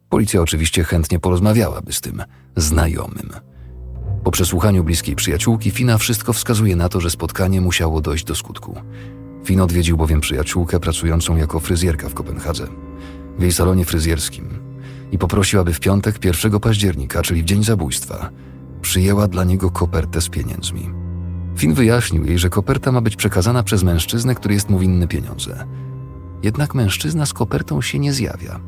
Policja 0.09 0.41
oczywiście 0.41 0.83
chętnie 0.83 1.19
porozmawiałaby 1.19 1.93
z 1.93 2.01
tym 2.01 2.23
znajomym. 2.55 3.29
Po 4.23 4.31
przesłuchaniu 4.31 4.83
bliskiej 4.83 5.15
przyjaciółki 5.15 5.71
Fina 5.71 5.97
wszystko 5.97 6.33
wskazuje 6.33 6.75
na 6.75 6.89
to, 6.89 7.01
że 7.01 7.09
spotkanie 7.09 7.61
musiało 7.61 8.01
dojść 8.01 8.23
do 8.25 8.35
skutku. 8.35 8.75
Fin 9.45 9.61
odwiedził 9.61 9.97
bowiem 9.97 10.21
przyjaciółkę 10.21 10.79
pracującą 10.79 11.37
jako 11.37 11.59
fryzjerka 11.59 12.09
w 12.09 12.13
Kopenhadze 12.13 12.67
w 13.41 13.43
jej 13.43 13.53
salonie 13.53 13.85
fryzjerskim 13.85 14.49
i 15.11 15.17
poprosił, 15.17 15.59
aby 15.59 15.73
w 15.73 15.79
piątek 15.79 16.25
1 16.25 16.59
października, 16.59 17.21
czyli 17.21 17.41
w 17.41 17.45
dzień 17.45 17.63
zabójstwa, 17.63 18.29
przyjęła 18.81 19.27
dla 19.27 19.43
niego 19.43 19.71
kopertę 19.71 20.21
z 20.21 20.29
pieniędzmi. 20.29 20.89
Finn 21.57 21.73
wyjaśnił 21.73 22.25
jej, 22.25 22.39
że 22.39 22.49
koperta 22.49 22.91
ma 22.91 23.01
być 23.01 23.15
przekazana 23.15 23.63
przez 23.63 23.83
mężczyznę, 23.83 24.35
który 24.35 24.53
jest 24.53 24.69
mu 24.69 24.79
winny 24.79 25.07
pieniądze. 25.07 25.67
Jednak 26.43 26.75
mężczyzna 26.75 27.25
z 27.25 27.33
kopertą 27.33 27.81
się 27.81 27.99
nie 27.99 28.13
zjawia. 28.13 28.59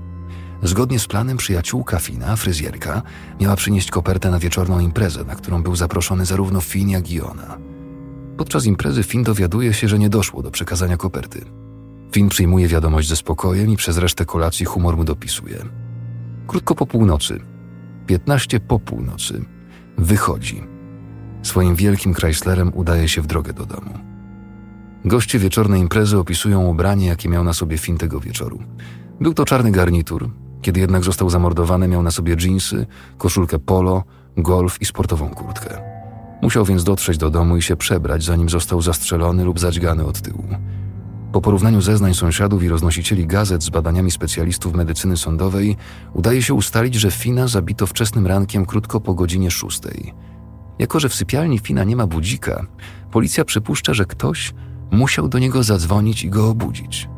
Zgodnie 0.63 0.99
z 0.99 1.07
planem 1.07 1.37
przyjaciółka 1.37 1.99
Fina, 1.99 2.35
fryzjerka, 2.35 3.01
miała 3.41 3.55
przynieść 3.55 3.91
kopertę 3.91 4.31
na 4.31 4.39
wieczorną 4.39 4.79
imprezę, 4.79 5.23
na 5.23 5.35
którą 5.35 5.63
był 5.63 5.75
zaproszony 5.75 6.25
zarówno 6.25 6.61
Fin, 6.61 6.89
jak 6.89 7.11
i 7.11 7.21
ona. 7.21 7.57
Podczas 8.37 8.65
imprezy 8.65 9.03
Fin 9.03 9.23
dowiaduje 9.23 9.73
się, 9.73 9.87
że 9.87 9.99
nie 9.99 10.09
doszło 10.09 10.43
do 10.43 10.51
przekazania 10.51 10.97
koperty. 10.97 11.62
Finn 12.13 12.29
przyjmuje 12.29 12.67
wiadomość 12.67 13.09
ze 13.09 13.15
spokojem 13.15 13.69
i 13.69 13.77
przez 13.77 13.97
resztę 13.97 14.25
kolacji 14.25 14.65
humor 14.65 14.97
mu 14.97 15.03
dopisuje. 15.03 15.57
Krótko 16.47 16.75
po 16.75 16.85
północy, 16.85 17.39
15 18.07 18.59
po 18.59 18.79
północy, 18.79 19.45
wychodzi. 19.97 20.63
Swoim 21.43 21.75
wielkim 21.75 22.13
Chryslerem 22.13 22.71
udaje 22.75 23.09
się 23.09 23.21
w 23.21 23.27
drogę 23.27 23.53
do 23.53 23.65
domu. 23.65 23.99
Goście 25.05 25.39
wieczornej 25.39 25.81
imprezy 25.81 26.17
opisują 26.17 26.65
ubranie, 26.65 27.07
jakie 27.07 27.29
miał 27.29 27.43
na 27.43 27.53
sobie 27.53 27.77
Finn 27.77 27.97
tego 27.97 28.19
wieczoru. 28.19 28.59
Był 29.21 29.33
to 29.33 29.45
czarny 29.45 29.71
garnitur, 29.71 30.29
kiedy 30.61 30.79
jednak 30.79 31.03
został 31.03 31.29
zamordowany, 31.29 31.87
miał 31.87 32.03
na 32.03 32.11
sobie 32.11 32.35
dżinsy, 32.35 32.85
koszulkę 33.17 33.59
polo, 33.59 34.03
golf 34.37 34.81
i 34.81 34.85
sportową 34.85 35.29
kurtkę. 35.29 35.77
Musiał 36.41 36.65
więc 36.65 36.83
dotrzeć 36.83 37.17
do 37.17 37.29
domu 37.29 37.57
i 37.57 37.61
się 37.61 37.75
przebrać, 37.75 38.23
zanim 38.23 38.49
został 38.49 38.81
zastrzelony 38.81 39.43
lub 39.43 39.59
zadźgany 39.59 40.05
od 40.05 40.21
tyłu. 40.21 40.43
Po 41.33 41.41
porównaniu 41.41 41.81
zeznań 41.81 42.13
sąsiadów 42.13 42.63
i 42.63 42.69
roznosicieli 42.69 43.27
gazet 43.27 43.63
z 43.63 43.69
badaniami 43.69 44.11
specjalistów 44.11 44.73
medycyny 44.73 45.17
sądowej, 45.17 45.77
udaje 46.13 46.43
się 46.43 46.53
ustalić, 46.53 46.95
że 46.95 47.11
Fina 47.11 47.47
zabito 47.47 47.87
wczesnym 47.87 48.27
rankiem 48.27 48.65
krótko 48.65 48.99
po 48.99 49.13
godzinie 49.13 49.51
szóstej. 49.51 50.13
Jako, 50.79 50.99
że 50.99 51.09
w 51.09 51.15
sypialni 51.15 51.59
Fina 51.59 51.83
nie 51.83 51.95
ma 51.95 52.07
budzika, 52.07 52.65
policja 53.11 53.45
przypuszcza, 53.45 53.93
że 53.93 54.05
ktoś 54.05 54.53
musiał 54.91 55.27
do 55.27 55.39
niego 55.39 55.63
zadzwonić 55.63 56.23
i 56.23 56.29
go 56.29 56.49
obudzić. 56.49 57.09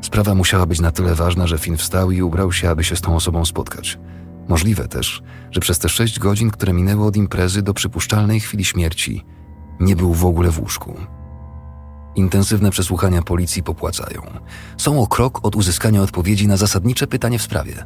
Sprawa 0.00 0.34
musiała 0.34 0.66
być 0.66 0.80
na 0.80 0.90
tyle 0.90 1.14
ważna, 1.14 1.46
że 1.46 1.58
Fin 1.58 1.76
wstał 1.76 2.10
i 2.10 2.22
ubrał 2.22 2.52
się, 2.52 2.70
aby 2.70 2.84
się 2.84 2.96
z 2.96 3.00
tą 3.00 3.16
osobą 3.16 3.44
spotkać. 3.44 3.98
Możliwe 4.48 4.88
też, 4.88 5.22
że 5.50 5.60
przez 5.60 5.78
te 5.78 5.88
sześć 5.88 6.18
godzin, 6.18 6.50
które 6.50 6.72
minęły 6.72 7.06
od 7.06 7.16
imprezy 7.16 7.62
do 7.62 7.74
przypuszczalnej 7.74 8.40
chwili 8.40 8.64
śmierci, 8.64 9.24
nie 9.80 9.96
był 9.96 10.14
w 10.14 10.24
ogóle 10.24 10.50
w 10.50 10.60
łóżku. 10.60 10.94
Intensywne 12.18 12.70
przesłuchania 12.70 13.22
policji 13.22 13.62
popłacają. 13.62 14.22
Są 14.76 15.02
o 15.02 15.06
krok 15.06 15.40
od 15.42 15.56
uzyskania 15.56 16.02
odpowiedzi 16.02 16.48
na 16.48 16.56
zasadnicze 16.56 17.06
pytanie 17.06 17.38
w 17.38 17.42
sprawie. 17.42 17.84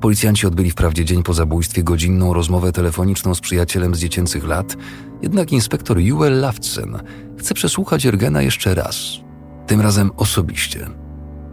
Policjanci 0.00 0.46
odbyli 0.46 0.70
wprawdzie 0.70 1.04
dzień 1.04 1.22
po 1.22 1.34
zabójstwie 1.34 1.82
godzinną 1.82 2.32
rozmowę 2.32 2.72
telefoniczną 2.72 3.34
z 3.34 3.40
przyjacielem 3.40 3.94
z 3.94 3.98
dziecięcych 3.98 4.44
lat, 4.44 4.76
jednak 5.22 5.52
inspektor 5.52 5.98
Joel 5.98 6.40
Laftzen 6.40 6.98
chce 7.38 7.54
przesłuchać 7.54 8.06
Ergena 8.06 8.42
jeszcze 8.42 8.74
raz, 8.74 8.96
tym 9.66 9.80
razem 9.80 10.10
osobiście. 10.16 10.90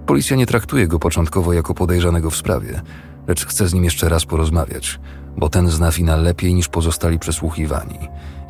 Policja 0.06 0.36
nie 0.38 0.46
traktuje 0.46 0.88
go 0.88 1.00
początkowo 1.00 1.54
jako 1.54 1.74
podejrzanego 1.74 2.30
w 2.30 2.36
sprawie, 2.36 2.82
lecz 3.28 3.46
chce 3.46 3.68
z 3.68 3.74
nim 3.74 3.84
jeszcze 3.84 4.10
raz 4.10 4.26
porozmawiać, 4.26 5.00
bo 5.38 5.50
ten 5.50 5.70
zna 5.70 5.92
Fina 5.92 6.16
lepiej 6.16 6.54
niż 6.54 6.68
pozostali 6.68 7.20
przesłuchiwani 7.20 8.00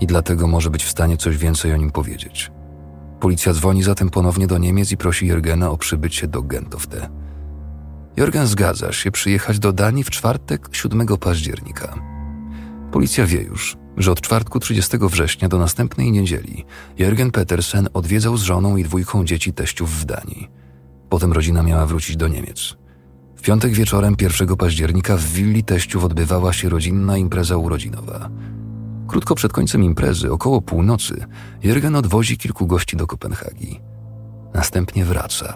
i 0.01 0.07
dlatego 0.07 0.47
może 0.47 0.69
być 0.69 0.83
w 0.83 0.89
stanie 0.89 1.17
coś 1.17 1.37
więcej 1.37 1.73
o 1.73 1.77
nim 1.77 1.91
powiedzieć. 1.91 2.51
Policja 3.25 3.53
dzwoni 3.53 3.83
zatem 3.83 4.09
ponownie 4.09 4.47
do 4.47 4.57
Niemiec 4.57 4.91
i 4.91 4.97
prosi 4.97 5.27
Jurgena 5.27 5.69
o 5.69 5.77
przybycie 5.77 6.27
do 6.27 6.41
Gentofte. 6.43 7.09
Jorgen 8.17 8.47
zgadza 8.47 8.91
się 8.91 9.11
przyjechać 9.11 9.59
do 9.59 9.73
Danii 9.73 10.03
w 10.03 10.09
czwartek 10.09 10.69
7 10.71 11.07
października. 11.07 11.95
Policja 12.91 13.25
wie 13.25 13.41
już, 13.41 13.77
że 13.97 14.11
od 14.11 14.21
czwartku 14.21 14.59
30 14.59 14.97
września 15.01 15.49
do 15.49 15.57
następnej 15.57 16.11
niedzieli 16.11 16.65
Jürgen 16.97 17.31
Petersen 17.31 17.87
odwiedzał 17.93 18.37
z 18.37 18.41
żoną 18.41 18.77
i 18.77 18.83
dwójką 18.83 19.25
dzieci 19.25 19.53
teściów 19.53 19.91
w 19.91 20.05
Danii. 20.05 20.49
Potem 21.09 21.33
rodzina 21.33 21.63
miała 21.63 21.85
wrócić 21.85 22.17
do 22.17 22.27
Niemiec. 22.27 22.75
W 23.35 23.41
piątek 23.41 23.73
wieczorem 23.73 24.15
1 24.21 24.55
października 24.55 25.17
w 25.17 25.23
willi 25.23 25.63
teściów 25.63 26.03
odbywała 26.03 26.53
się 26.53 26.69
rodzinna 26.69 27.17
impreza 27.17 27.57
urodzinowa– 27.57 28.29
Krótko 29.07 29.35
przed 29.35 29.53
końcem 29.53 29.83
imprezy, 29.83 30.31
około 30.31 30.61
północy, 30.61 31.25
Jürgen 31.63 31.97
odwozi 31.97 32.37
kilku 32.37 32.67
gości 32.67 32.97
do 32.97 33.07
Kopenhagi. 33.07 33.79
Następnie 34.53 35.05
wraca. 35.05 35.53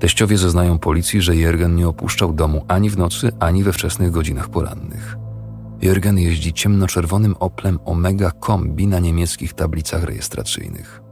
Teściowie 0.00 0.38
zeznają 0.38 0.78
policji, 0.78 1.22
że 1.22 1.32
Jürgen 1.32 1.74
nie 1.74 1.88
opuszczał 1.88 2.32
domu 2.32 2.64
ani 2.68 2.90
w 2.90 2.98
nocy, 2.98 3.32
ani 3.40 3.62
we 3.62 3.72
wczesnych 3.72 4.10
godzinach 4.10 4.48
porannych. 4.48 5.16
Jürgen 5.82 6.18
jeździ 6.18 6.52
ciemnoczerwonym 6.52 7.34
Oplem 7.40 7.78
Omega 7.84 8.30
Kombi 8.30 8.86
na 8.86 8.98
niemieckich 8.98 9.54
tablicach 9.54 10.04
rejestracyjnych. 10.04 11.02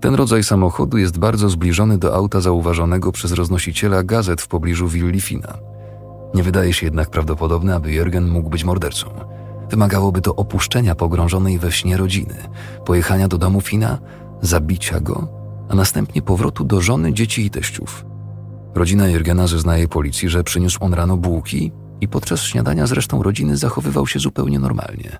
Ten 0.00 0.14
rodzaj 0.14 0.44
samochodu 0.44 0.98
jest 0.98 1.18
bardzo 1.18 1.48
zbliżony 1.48 1.98
do 1.98 2.14
auta 2.14 2.40
zauważonego 2.40 3.12
przez 3.12 3.32
roznosiciela 3.32 4.02
gazet 4.02 4.42
w 4.42 4.48
pobliżu 4.48 4.88
willi 4.88 5.20
Fina. 5.20 5.58
Nie 6.34 6.42
wydaje 6.42 6.72
się 6.72 6.86
jednak 6.86 7.10
prawdopodobne, 7.10 7.74
aby 7.74 7.88
Jürgen 7.88 8.28
mógł 8.28 8.50
być 8.50 8.64
mordercą– 8.64 9.10
Wymagałoby 9.72 10.20
to 10.20 10.36
opuszczenia 10.36 10.94
pogrążonej 10.94 11.58
we 11.58 11.72
śnie 11.72 11.96
rodziny, 11.96 12.34
pojechania 12.84 13.28
do 13.28 13.38
domu 13.38 13.60
Fina, 13.60 13.98
zabicia 14.42 15.00
go, 15.00 15.28
a 15.68 15.74
następnie 15.74 16.22
powrotu 16.22 16.64
do 16.64 16.80
żony, 16.80 17.12
dzieci 17.12 17.46
i 17.46 17.50
teściów. 17.50 18.04
Rodzina 18.74 19.08
Jurgena 19.08 19.46
zeznaje 19.46 19.88
policji, 19.88 20.28
że 20.28 20.44
przyniósł 20.44 20.84
on 20.84 20.94
rano 20.94 21.16
bułki 21.16 21.72
i 22.00 22.08
podczas 22.08 22.40
śniadania 22.40 22.86
z 22.86 22.92
resztą 22.92 23.22
rodziny 23.22 23.56
zachowywał 23.56 24.06
się 24.06 24.18
zupełnie 24.18 24.58
normalnie. 24.58 25.18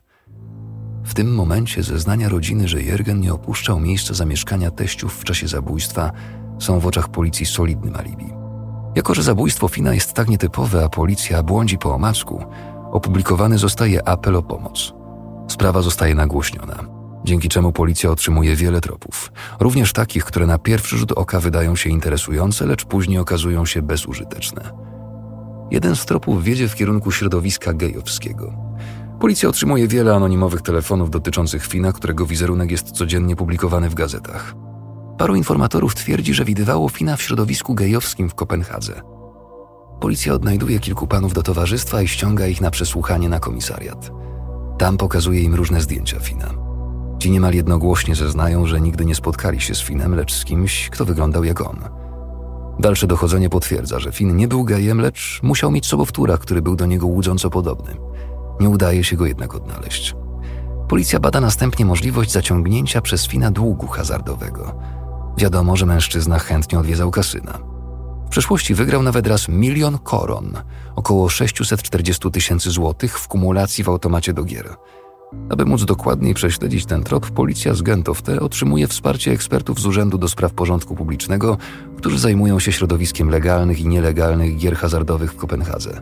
W 1.04 1.14
tym 1.14 1.34
momencie 1.34 1.82
zeznania 1.82 2.28
rodziny, 2.28 2.68
że 2.68 2.78
Jürgen 2.78 3.20
nie 3.20 3.34
opuszczał 3.34 3.80
miejsca 3.80 4.14
zamieszkania 4.14 4.70
teściów 4.70 5.20
w 5.20 5.24
czasie 5.24 5.48
zabójstwa, 5.48 6.12
są 6.58 6.80
w 6.80 6.86
oczach 6.86 7.08
policji 7.08 7.46
solidnym 7.46 7.96
alibi. 7.96 8.26
Jako, 8.94 9.14
że 9.14 9.22
zabójstwo 9.22 9.68
Fina 9.68 9.94
jest 9.94 10.12
tak 10.12 10.28
nietypowe, 10.28 10.84
a 10.84 10.88
policja 10.88 11.42
błądzi 11.42 11.78
po 11.78 11.94
omacku, 11.94 12.44
opublikowany 12.92 13.58
zostaje 13.58 14.08
apel 14.08 14.36
o 14.36 14.42
pomoc. 14.42 14.92
Sprawa 15.48 15.82
zostaje 15.82 16.14
nagłośniona, 16.14 16.78
dzięki 17.24 17.48
czemu 17.48 17.72
policja 17.72 18.10
otrzymuje 18.10 18.56
wiele 18.56 18.80
tropów, 18.80 19.32
również 19.60 19.92
takich, 19.92 20.24
które 20.24 20.46
na 20.46 20.58
pierwszy 20.58 20.96
rzut 20.96 21.12
oka 21.12 21.40
wydają 21.40 21.76
się 21.76 21.90
interesujące, 21.90 22.66
lecz 22.66 22.84
później 22.84 23.18
okazują 23.18 23.66
się 23.66 23.82
bezużyteczne. 23.82 24.72
Jeden 25.70 25.96
z 25.96 26.06
tropów 26.06 26.44
wiedzie 26.44 26.68
w 26.68 26.74
kierunku 26.74 27.10
środowiska 27.10 27.72
gejowskiego. 27.72 28.52
Policja 29.20 29.48
otrzymuje 29.48 29.88
wiele 29.88 30.14
anonimowych 30.14 30.62
telefonów 30.62 31.10
dotyczących 31.10 31.66
Fina, 31.66 31.92
którego 31.92 32.26
wizerunek 32.26 32.70
jest 32.70 32.90
codziennie 32.90 33.36
publikowany 33.36 33.90
w 33.90 33.94
gazetach. 33.94 34.54
Paru 35.18 35.34
informatorów 35.34 35.94
twierdzi, 35.94 36.34
że 36.34 36.44
widywało 36.44 36.88
Fina 36.88 37.16
w 37.16 37.22
środowisku 37.22 37.74
gejowskim 37.74 38.28
w 38.28 38.34
Kopenhadze. 38.34 39.02
Policja 40.02 40.34
odnajduje 40.34 40.78
kilku 40.78 41.06
panów 41.06 41.32
do 41.32 41.42
towarzystwa 41.42 42.02
i 42.02 42.08
ściąga 42.08 42.46
ich 42.46 42.60
na 42.60 42.70
przesłuchanie 42.70 43.28
na 43.28 43.40
komisariat. 43.40 44.10
Tam 44.78 44.96
pokazuje 44.96 45.42
im 45.42 45.54
różne 45.54 45.80
zdjęcia 45.80 46.20
Fina. 46.20 46.50
Ci 47.18 47.30
niemal 47.30 47.54
jednogłośnie 47.54 48.14
zeznają, 48.14 48.66
że 48.66 48.80
nigdy 48.80 49.04
nie 49.04 49.14
spotkali 49.14 49.60
się 49.60 49.74
z 49.74 49.80
Finem, 49.80 50.14
lecz 50.14 50.34
z 50.34 50.44
kimś, 50.44 50.88
kto 50.90 51.04
wyglądał 51.04 51.44
jak 51.44 51.60
on. 51.60 51.76
Dalsze 52.78 53.06
dochodzenie 53.06 53.48
potwierdza, 53.48 53.98
że 54.00 54.12
Fin 54.12 54.36
nie 54.36 54.48
był 54.48 54.64
gejem, 54.64 55.00
lecz 55.00 55.40
musiał 55.42 55.70
mieć 55.70 55.86
sobowtóra, 55.86 56.38
który 56.38 56.62
był 56.62 56.76
do 56.76 56.86
niego 56.86 57.06
łudząco 57.06 57.50
podobny. 57.50 57.96
Nie 58.60 58.68
udaje 58.68 59.04
się 59.04 59.16
go 59.16 59.26
jednak 59.26 59.54
odnaleźć. 59.54 60.14
Policja 60.88 61.20
bada 61.20 61.40
następnie 61.40 61.84
możliwość 61.84 62.32
zaciągnięcia 62.32 63.00
przez 63.00 63.26
Fina 63.26 63.50
długu 63.50 63.86
hazardowego. 63.86 64.74
Wiadomo, 65.38 65.76
że 65.76 65.86
mężczyzna 65.86 66.38
chętnie 66.38 66.78
odwiedzał 66.78 67.10
kasyna. 67.10 67.71
Przeszłości 68.32 68.74
wygrał 68.74 69.02
nawet 69.02 69.26
raz 69.26 69.48
milion 69.48 69.98
koron, 69.98 70.52
około 70.96 71.28
640 71.28 72.30
tysięcy 72.30 72.70
złotych 72.70 73.18
w 73.18 73.28
kumulacji 73.28 73.84
w 73.84 73.88
automacie 73.88 74.32
do 74.32 74.44
gier. 74.44 74.76
Aby 75.50 75.64
móc 75.64 75.84
dokładniej 75.84 76.34
prześledzić 76.34 76.86
ten 76.86 77.04
trop, 77.04 77.30
policja 77.30 77.74
z 77.74 77.82
Gentofte 77.82 78.40
otrzymuje 78.40 78.88
wsparcie 78.88 79.32
ekspertów 79.32 79.80
z 79.80 79.86
Urzędu 79.86 80.18
do 80.18 80.28
Spraw 80.28 80.52
Porządku 80.52 80.94
Publicznego, 80.94 81.58
którzy 81.96 82.18
zajmują 82.18 82.58
się 82.58 82.72
środowiskiem 82.72 83.28
legalnych 83.28 83.80
i 83.80 83.88
nielegalnych 83.88 84.56
gier 84.56 84.76
hazardowych 84.76 85.32
w 85.32 85.36
Kopenhadze. 85.36 86.00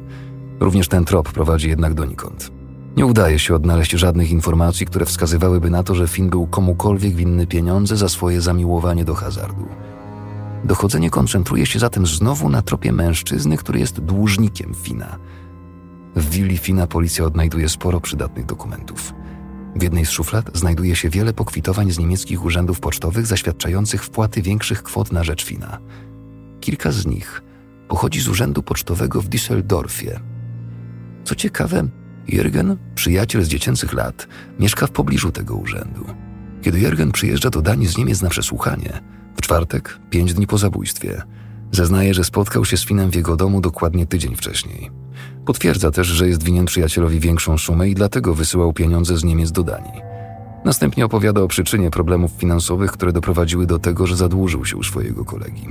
Również 0.60 0.88
ten 0.88 1.04
trop 1.04 1.32
prowadzi 1.32 1.68
jednak 1.68 1.94
donikąd. 1.94 2.50
Nie 2.96 3.06
udaje 3.06 3.38
się 3.38 3.54
odnaleźć 3.54 3.90
żadnych 3.90 4.30
informacji, 4.30 4.86
które 4.86 5.06
wskazywałyby 5.06 5.70
na 5.70 5.82
to, 5.82 5.94
że 5.94 6.08
Finn 6.08 6.30
był 6.30 6.46
komukolwiek 6.46 7.14
winny 7.14 7.46
pieniądze 7.46 7.96
za 7.96 8.08
swoje 8.08 8.40
zamiłowanie 8.40 9.04
do 9.04 9.14
hazardu. 9.14 9.68
Dochodzenie 10.64 11.10
koncentruje 11.10 11.66
się 11.66 11.78
zatem 11.78 12.06
znowu 12.06 12.48
na 12.48 12.62
tropie 12.62 12.92
mężczyzny, 12.92 13.56
który 13.56 13.80
jest 13.80 14.00
dłużnikiem 14.00 14.74
Fina. 14.74 15.18
W 16.16 16.30
willi 16.30 16.58
Fina 16.58 16.86
policja 16.86 17.24
odnajduje 17.24 17.68
sporo 17.68 18.00
przydatnych 18.00 18.46
dokumentów. 18.46 19.14
W 19.76 19.82
jednej 19.82 20.06
z 20.06 20.10
szuflad 20.10 20.50
znajduje 20.54 20.96
się 20.96 21.10
wiele 21.10 21.32
pokwitowań 21.32 21.90
z 21.90 21.98
niemieckich 21.98 22.44
urzędów 22.44 22.80
pocztowych 22.80 23.26
zaświadczających 23.26 24.04
wpłaty 24.04 24.42
większych 24.42 24.82
kwot 24.82 25.12
na 25.12 25.24
rzecz 25.24 25.44
Fina. 25.44 25.78
Kilka 26.60 26.92
z 26.92 27.06
nich 27.06 27.42
pochodzi 27.88 28.20
z 28.20 28.28
urzędu 28.28 28.62
pocztowego 28.62 29.22
w 29.22 29.28
Düsseldorfie. 29.28 30.20
Co 31.24 31.34
ciekawe, 31.34 31.88
Jürgen, 32.28 32.76
przyjaciel 32.94 33.42
z 33.44 33.48
dziecięcych 33.48 33.92
lat, 33.92 34.28
mieszka 34.58 34.86
w 34.86 34.90
pobliżu 34.90 35.32
tego 35.32 35.54
urzędu. 35.56 36.04
Kiedy 36.62 36.78
Jürgen 36.78 37.10
przyjeżdża 37.10 37.50
do 37.50 37.62
Danii 37.62 37.86
z 37.86 37.98
Niemiec 37.98 38.22
na 38.22 38.28
przesłuchanie, 38.28 39.00
w 39.36 39.40
czwartek, 39.40 39.98
pięć 40.10 40.34
dni 40.34 40.46
po 40.46 40.58
zabójstwie, 40.58 41.22
zeznaje, 41.72 42.14
że 42.14 42.24
spotkał 42.24 42.64
się 42.64 42.76
z 42.76 42.84
Finem 42.84 43.10
w 43.10 43.14
jego 43.14 43.36
domu 43.36 43.60
dokładnie 43.60 44.06
tydzień 44.06 44.36
wcześniej. 44.36 44.90
Potwierdza 45.46 45.90
też, 45.90 46.06
że 46.06 46.28
jest 46.28 46.42
winien 46.42 46.66
przyjacielowi 46.66 47.20
większą 47.20 47.58
sumę 47.58 47.88
i 47.88 47.94
dlatego 47.94 48.34
wysyłał 48.34 48.72
pieniądze 48.72 49.16
z 49.16 49.24
Niemiec 49.24 49.52
do 49.52 49.62
Danii. 49.62 50.00
Następnie 50.64 51.04
opowiada 51.04 51.40
o 51.40 51.48
przyczynie 51.48 51.90
problemów 51.90 52.32
finansowych, 52.32 52.92
które 52.92 53.12
doprowadziły 53.12 53.66
do 53.66 53.78
tego, 53.78 54.06
że 54.06 54.16
zadłużył 54.16 54.64
się 54.64 54.76
u 54.76 54.82
swojego 54.82 55.24
kolegi. 55.24 55.66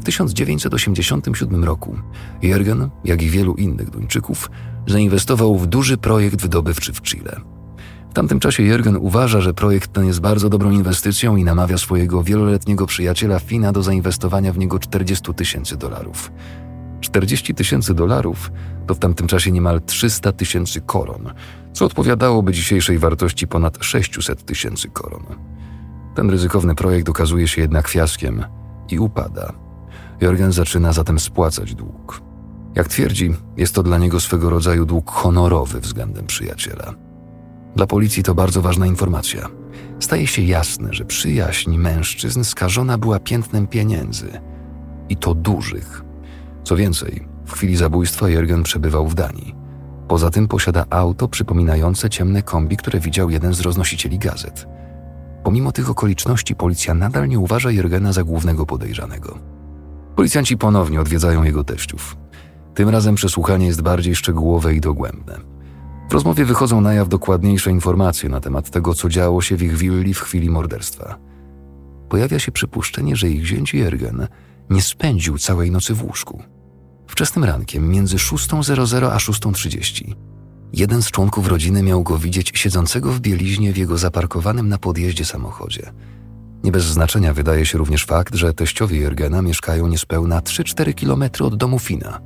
W 0.00 0.04
1987 0.04 1.64
roku 1.64 1.96
Jürgen, 2.42 2.88
jak 3.04 3.22
i 3.22 3.30
wielu 3.30 3.54
innych 3.54 3.90
Duńczyków, 3.90 4.50
zainwestował 4.86 5.58
w 5.58 5.66
duży 5.66 5.96
projekt 5.96 6.42
wydobywczy 6.42 6.92
w 6.92 7.02
Chile. 7.02 7.40
W 8.10 8.14
tamtym 8.14 8.40
czasie 8.40 8.62
Jürgen 8.62 8.96
uważa, 9.00 9.40
że 9.40 9.54
projekt 9.54 9.92
ten 9.92 10.06
jest 10.06 10.20
bardzo 10.20 10.48
dobrą 10.48 10.70
inwestycją 10.70 11.36
i 11.36 11.44
namawia 11.44 11.78
swojego 11.78 12.22
wieloletniego 12.22 12.86
przyjaciela 12.86 13.38
Fina 13.38 13.72
do 13.72 13.82
zainwestowania 13.82 14.52
w 14.52 14.58
niego 14.58 14.78
40 14.78 15.34
tysięcy 15.34 15.76
dolarów. 15.76 16.32
40 17.00 17.54
tysięcy 17.54 17.94
dolarów 17.94 18.52
to 18.86 18.94
w 18.94 18.98
tamtym 18.98 19.26
czasie 19.26 19.50
niemal 19.50 19.80
300 19.82 20.32
tysięcy 20.32 20.80
koron, 20.80 21.32
co 21.72 21.84
odpowiadałoby 21.84 22.52
dzisiejszej 22.52 22.98
wartości 22.98 23.46
ponad 23.46 23.78
600 23.80 24.44
tysięcy 24.44 24.88
koron. 24.88 25.24
Ten 26.14 26.30
ryzykowny 26.30 26.74
projekt 26.74 27.08
okazuje 27.08 27.48
się 27.48 27.60
jednak 27.60 27.88
fiaskiem 27.88 28.44
i 28.90 28.98
upada. 28.98 29.52
Jorgen 30.20 30.52
zaczyna 30.52 30.92
zatem 30.92 31.18
spłacać 31.18 31.74
dług. 31.74 32.22
Jak 32.74 32.88
twierdzi, 32.88 33.34
jest 33.56 33.74
to 33.74 33.82
dla 33.82 33.98
niego 33.98 34.20
swego 34.20 34.50
rodzaju 34.50 34.86
dług 34.86 35.10
honorowy 35.10 35.80
względem 35.80 36.26
przyjaciela. 36.26 37.07
Dla 37.76 37.86
policji 37.86 38.22
to 38.22 38.34
bardzo 38.34 38.62
ważna 38.62 38.86
informacja. 38.86 39.48
Staje 40.00 40.26
się 40.26 40.42
jasne, 40.42 40.88
że 40.92 41.04
przyjaźń 41.04 41.76
mężczyzn 41.76 42.44
skażona 42.44 42.98
była 42.98 43.18
piętnem 43.18 43.66
pieniędzy. 43.66 44.40
I 45.08 45.16
to 45.16 45.34
dużych. 45.34 46.04
Co 46.64 46.76
więcej, 46.76 47.28
w 47.46 47.52
chwili 47.52 47.76
zabójstwa 47.76 48.26
Jürgen 48.26 48.62
przebywał 48.62 49.08
w 49.08 49.14
Danii. 49.14 49.54
Poza 50.08 50.30
tym 50.30 50.48
posiada 50.48 50.84
auto 50.90 51.28
przypominające 51.28 52.10
ciemne 52.10 52.42
kombi, 52.42 52.76
które 52.76 53.00
widział 53.00 53.30
jeden 53.30 53.54
z 53.54 53.60
roznosicieli 53.60 54.18
gazet. 54.18 54.66
Pomimo 55.44 55.72
tych 55.72 55.90
okoliczności 55.90 56.54
policja 56.54 56.94
nadal 56.94 57.28
nie 57.28 57.38
uważa 57.38 57.68
Jürgena 57.68 58.12
za 58.12 58.24
głównego 58.24 58.66
podejrzanego. 58.66 59.38
Policjanci 60.16 60.56
ponownie 60.56 61.00
odwiedzają 61.00 61.42
jego 61.42 61.64
teściów. 61.64 62.16
Tym 62.74 62.88
razem 62.88 63.14
przesłuchanie 63.14 63.66
jest 63.66 63.82
bardziej 63.82 64.16
szczegółowe 64.16 64.74
i 64.74 64.80
dogłębne. 64.80 65.57
W 66.08 66.12
rozmowie 66.12 66.44
wychodzą 66.44 66.80
na 66.80 66.94
jaw 66.94 67.08
dokładniejsze 67.08 67.70
informacje 67.70 68.28
na 68.28 68.40
temat 68.40 68.70
tego, 68.70 68.94
co 68.94 69.08
działo 69.08 69.42
się 69.42 69.56
w 69.56 69.62
ich 69.62 69.76
willi 69.76 70.14
w 70.14 70.20
chwili 70.20 70.50
morderstwa. 70.50 71.18
Pojawia 72.08 72.38
się 72.38 72.52
przypuszczenie, 72.52 73.16
że 73.16 73.28
ich 73.28 73.46
zięć 73.46 73.74
Jürgen 73.74 74.26
nie 74.70 74.82
spędził 74.82 75.38
całej 75.38 75.70
nocy 75.70 75.94
w 75.94 76.04
łóżku. 76.04 76.42
Wczesnym 77.06 77.44
rankiem, 77.44 77.88
między 77.88 78.16
6.00 78.16 79.06
a 79.06 79.16
6.30, 79.16 80.14
jeden 80.72 81.02
z 81.02 81.10
członków 81.10 81.46
rodziny 81.46 81.82
miał 81.82 82.02
go 82.02 82.18
widzieć 82.18 82.52
siedzącego 82.54 83.12
w 83.12 83.20
bieliźnie 83.20 83.72
w 83.72 83.76
jego 83.76 83.98
zaparkowanym 83.98 84.68
na 84.68 84.78
podjeździe 84.78 85.24
samochodzie. 85.24 85.92
Nie 86.64 86.72
bez 86.72 86.84
znaczenia 86.84 87.34
wydaje 87.34 87.66
się 87.66 87.78
również 87.78 88.04
fakt, 88.04 88.34
że 88.34 88.54
teściowie 88.54 88.98
Jurgena 88.98 89.42
mieszkają 89.42 89.86
niespełna 89.86 90.40
3-4 90.40 90.94
kilometry 90.94 91.44
od 91.44 91.56
domu 91.56 91.78
Fina. 91.78 92.20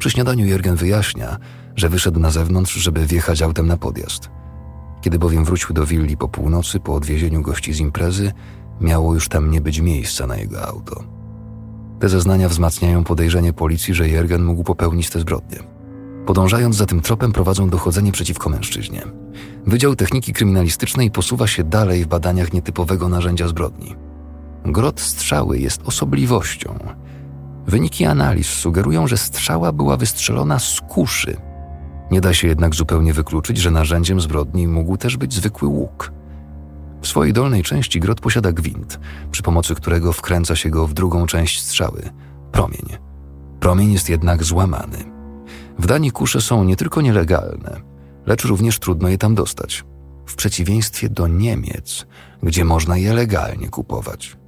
Przy 0.00 0.10
śniadaniu 0.10 0.46
Jurgen 0.46 0.76
wyjaśnia, 0.76 1.36
że 1.76 1.88
wyszedł 1.88 2.20
na 2.20 2.30
zewnątrz, 2.30 2.74
żeby 2.74 3.06
wjechać 3.06 3.42
autem 3.42 3.66
na 3.66 3.76
podjazd. 3.76 4.30
Kiedy 5.00 5.18
bowiem 5.18 5.44
wrócił 5.44 5.74
do 5.74 5.86
willi 5.86 6.16
po 6.16 6.28
północy 6.28 6.80
po 6.80 6.94
odwiezieniu 6.94 7.42
gości 7.42 7.72
z 7.72 7.80
imprezy, 7.80 8.32
miało 8.80 9.14
już 9.14 9.28
tam 9.28 9.50
nie 9.50 9.60
być 9.60 9.80
miejsca 9.80 10.26
na 10.26 10.36
jego 10.36 10.68
auto. 10.68 11.04
Te 11.98 12.08
zeznania 12.08 12.48
wzmacniają 12.48 13.04
podejrzenie 13.04 13.52
policji, 13.52 13.94
że 13.94 14.04
Jürgen 14.04 14.40
mógł 14.42 14.64
popełnić 14.64 15.10
te 15.10 15.20
zbrodnie. 15.20 15.58
Podążając 16.26 16.76
za 16.76 16.86
tym 16.86 17.00
tropem 17.00 17.32
prowadzą 17.32 17.70
dochodzenie 17.70 18.12
przeciwko 18.12 18.50
mężczyźnie. 18.50 19.02
Wydział 19.66 19.96
Techniki 19.96 20.32
Kryminalistycznej 20.32 21.10
posuwa 21.10 21.46
się 21.46 21.64
dalej 21.64 22.04
w 22.04 22.08
badaniach 22.08 22.52
nietypowego 22.52 23.08
narzędzia 23.08 23.48
zbrodni. 23.48 23.94
Grot 24.64 25.00
strzały 25.00 25.58
jest 25.58 25.82
osobliwością. 25.84 26.78
Wyniki 27.70 28.06
analiz 28.06 28.46
sugerują, 28.46 29.06
że 29.06 29.16
strzała 29.16 29.72
była 29.72 29.96
wystrzelona 29.96 30.58
z 30.58 30.80
kuszy. 30.80 31.36
Nie 32.10 32.20
da 32.20 32.34
się 32.34 32.48
jednak 32.48 32.74
zupełnie 32.74 33.12
wykluczyć, 33.12 33.58
że 33.58 33.70
narzędziem 33.70 34.20
zbrodni 34.20 34.68
mógł 34.68 34.96
też 34.96 35.16
być 35.16 35.34
zwykły 35.34 35.68
łuk. 35.68 36.12
W 37.02 37.06
swojej 37.06 37.32
dolnej 37.32 37.62
części 37.62 38.00
grot 38.00 38.20
posiada 38.20 38.52
gwint, 38.52 39.00
przy 39.30 39.42
pomocy 39.42 39.74
którego 39.74 40.12
wkręca 40.12 40.56
się 40.56 40.70
go 40.70 40.86
w 40.86 40.94
drugą 40.94 41.26
część 41.26 41.62
strzały 41.62 42.10
promień. 42.52 42.86
Promień 43.60 43.92
jest 43.92 44.08
jednak 44.08 44.44
złamany. 44.44 44.98
W 45.78 45.86
Danii 45.86 46.10
kusze 46.10 46.40
są 46.40 46.64
nie 46.64 46.76
tylko 46.76 47.00
nielegalne, 47.00 47.80
lecz 48.26 48.44
również 48.44 48.78
trudno 48.78 49.08
je 49.08 49.18
tam 49.18 49.34
dostać. 49.34 49.84
W 50.26 50.34
przeciwieństwie 50.34 51.08
do 51.08 51.26
Niemiec, 51.26 52.06
gdzie 52.42 52.64
można 52.64 52.96
je 52.96 53.14
legalnie 53.14 53.68
kupować. 53.68 54.39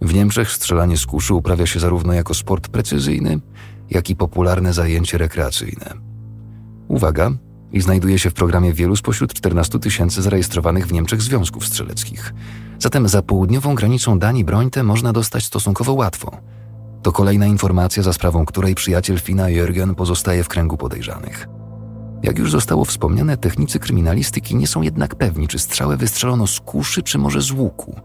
W 0.00 0.14
Niemczech 0.14 0.52
strzelanie 0.52 0.96
z 0.96 1.06
kuszy 1.06 1.34
uprawia 1.34 1.66
się 1.66 1.80
zarówno 1.80 2.12
jako 2.12 2.34
sport 2.34 2.68
precyzyjny, 2.68 3.40
jak 3.90 4.10
i 4.10 4.16
popularne 4.16 4.72
zajęcie 4.72 5.18
rekreacyjne. 5.18 5.94
Uwaga, 6.88 7.30
i 7.72 7.80
znajduje 7.80 8.18
się 8.18 8.30
w 8.30 8.34
programie 8.34 8.72
wielu 8.72 8.96
spośród 8.96 9.34
14 9.34 9.78
tysięcy 9.78 10.22
zarejestrowanych 10.22 10.86
w 10.86 10.92
Niemczech 10.92 11.22
związków 11.22 11.66
strzeleckich. 11.66 12.34
Zatem 12.78 13.08
za 13.08 13.22
południową 13.22 13.74
granicą 13.74 14.18
Danii 14.18 14.44
broń 14.44 14.70
tę 14.70 14.82
można 14.82 15.12
dostać 15.12 15.44
stosunkowo 15.44 15.92
łatwo. 15.92 16.36
To 17.02 17.12
kolejna 17.12 17.46
informacja, 17.46 18.02
za 18.02 18.12
sprawą 18.12 18.46
której 18.46 18.74
przyjaciel 18.74 19.18
Fina 19.18 19.44
Jürgen 19.44 19.94
pozostaje 19.94 20.44
w 20.44 20.48
kręgu 20.48 20.76
podejrzanych. 20.76 21.48
Jak 22.22 22.38
już 22.38 22.50
zostało 22.50 22.84
wspomniane, 22.84 23.36
technicy 23.36 23.78
kryminalistyki 23.78 24.56
nie 24.56 24.66
są 24.66 24.82
jednak 24.82 25.14
pewni, 25.14 25.48
czy 25.48 25.58
strzałę 25.58 25.96
wystrzelono 25.96 26.46
z 26.46 26.60
kuszy, 26.60 27.02
czy 27.02 27.18
może 27.18 27.40
z 27.40 27.50
łuku. 27.50 28.00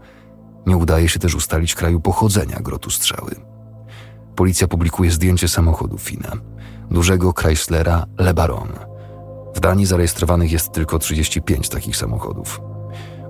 Nie 0.66 0.76
udaje 0.76 1.08
się 1.08 1.18
też 1.18 1.34
ustalić 1.34 1.74
kraju 1.74 2.00
pochodzenia 2.00 2.60
grotu 2.60 2.90
strzały. 2.90 3.34
Policja 4.36 4.68
publikuje 4.68 5.10
zdjęcie 5.10 5.48
samochodu 5.48 5.98
Fina, 5.98 6.32
dużego 6.90 7.32
Chryslera 7.32 8.06
Le 8.18 8.34
Baron. 8.34 8.68
W 9.54 9.60
Danii 9.60 9.86
zarejestrowanych 9.86 10.52
jest 10.52 10.72
tylko 10.72 10.98
35 10.98 11.68
takich 11.68 11.96
samochodów. 11.96 12.60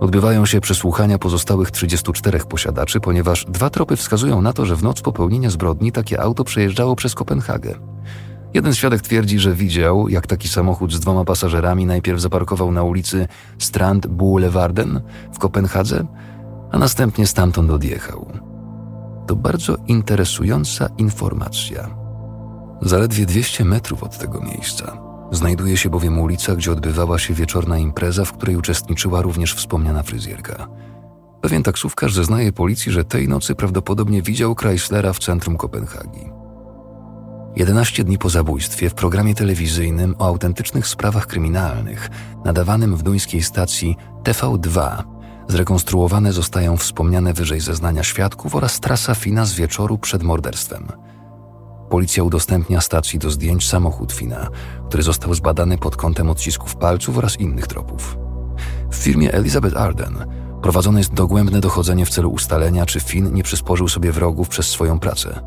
Odbywają 0.00 0.46
się 0.46 0.60
przesłuchania 0.60 1.18
pozostałych 1.18 1.70
34 1.70 2.38
posiadaczy, 2.38 3.00
ponieważ 3.00 3.44
dwa 3.44 3.70
tropy 3.70 3.96
wskazują 3.96 4.42
na 4.42 4.52
to, 4.52 4.66
że 4.66 4.76
w 4.76 4.82
noc 4.82 5.00
popełnienia 5.00 5.50
zbrodni 5.50 5.92
takie 5.92 6.20
auto 6.20 6.44
przejeżdżało 6.44 6.96
przez 6.96 7.14
Kopenhagę. 7.14 7.74
Jeden 8.54 8.74
świadek 8.74 9.02
twierdzi, 9.02 9.38
że 9.38 9.52
widział, 9.52 10.08
jak 10.08 10.26
taki 10.26 10.48
samochód 10.48 10.92
z 10.92 11.00
dwoma 11.00 11.24
pasażerami 11.24 11.86
najpierw 11.86 12.20
zaparkował 12.20 12.72
na 12.72 12.82
ulicy 12.82 13.28
Strand 13.58 14.06
Boulevarden 14.06 15.00
w 15.32 15.38
Kopenhadze, 15.38 16.06
a 16.74 16.78
następnie 16.78 17.26
stamtąd 17.26 17.70
odjechał. 17.70 18.26
To 19.26 19.36
bardzo 19.36 19.76
interesująca 19.86 20.88
informacja. 20.98 21.96
Zaledwie 22.82 23.26
200 23.26 23.64
metrów 23.64 24.02
od 24.02 24.18
tego 24.18 24.40
miejsca 24.40 24.98
znajduje 25.32 25.76
się 25.76 25.90
bowiem 25.90 26.18
ulica, 26.18 26.56
gdzie 26.56 26.72
odbywała 26.72 27.18
się 27.18 27.34
wieczorna 27.34 27.78
impreza, 27.78 28.24
w 28.24 28.32
której 28.32 28.56
uczestniczyła 28.56 29.22
również 29.22 29.54
wspomniana 29.54 30.02
fryzjerka. 30.02 30.68
Pewien 31.40 31.62
taksówkarz 31.62 32.14
zeznaje 32.14 32.52
policji, 32.52 32.92
że 32.92 33.04
tej 33.04 33.28
nocy 33.28 33.54
prawdopodobnie 33.54 34.22
widział 34.22 34.54
Chryslera 34.54 35.12
w 35.12 35.18
centrum 35.18 35.56
Kopenhagi. 35.56 36.30
11 37.56 38.04
dni 38.04 38.18
po 38.18 38.30
zabójstwie 38.30 38.90
w 38.90 38.94
programie 38.94 39.34
telewizyjnym 39.34 40.14
o 40.18 40.26
autentycznych 40.26 40.86
sprawach 40.86 41.26
kryminalnych, 41.26 42.10
nadawanym 42.44 42.96
w 42.96 43.02
duńskiej 43.02 43.42
stacji 43.42 43.96
TV2, 44.24 45.04
zrekonstruowane 45.48 46.32
zostają 46.32 46.76
wspomniane 46.76 47.32
wyżej 47.32 47.60
zeznania 47.60 48.02
świadków 48.02 48.54
oraz 48.54 48.80
trasa 48.80 49.14
Fina 49.14 49.44
z 49.44 49.54
wieczoru 49.54 49.98
przed 49.98 50.22
morderstwem. 50.22 50.88
Policja 51.90 52.22
udostępnia 52.22 52.80
stacji 52.80 53.18
do 53.18 53.30
zdjęć 53.30 53.68
samochód 53.68 54.12
Fina, 54.12 54.48
który 54.88 55.02
został 55.02 55.34
zbadany 55.34 55.78
pod 55.78 55.96
kątem 55.96 56.30
odcisków 56.30 56.76
palców 56.76 57.18
oraz 57.18 57.40
innych 57.40 57.66
tropów. 57.66 58.18
W 58.90 58.96
firmie 58.96 59.32
Elizabeth 59.32 59.76
Arden 59.76 60.26
prowadzone 60.62 61.00
jest 61.00 61.14
dogłębne 61.14 61.60
dochodzenie 61.60 62.06
w 62.06 62.10
celu 62.10 62.30
ustalenia, 62.30 62.86
czy 62.86 63.00
Finn 63.00 63.34
nie 63.34 63.42
przysporzył 63.42 63.88
sobie 63.88 64.12
wrogów 64.12 64.48
przez 64.48 64.66
swoją 64.66 64.98
pracę. 64.98 65.40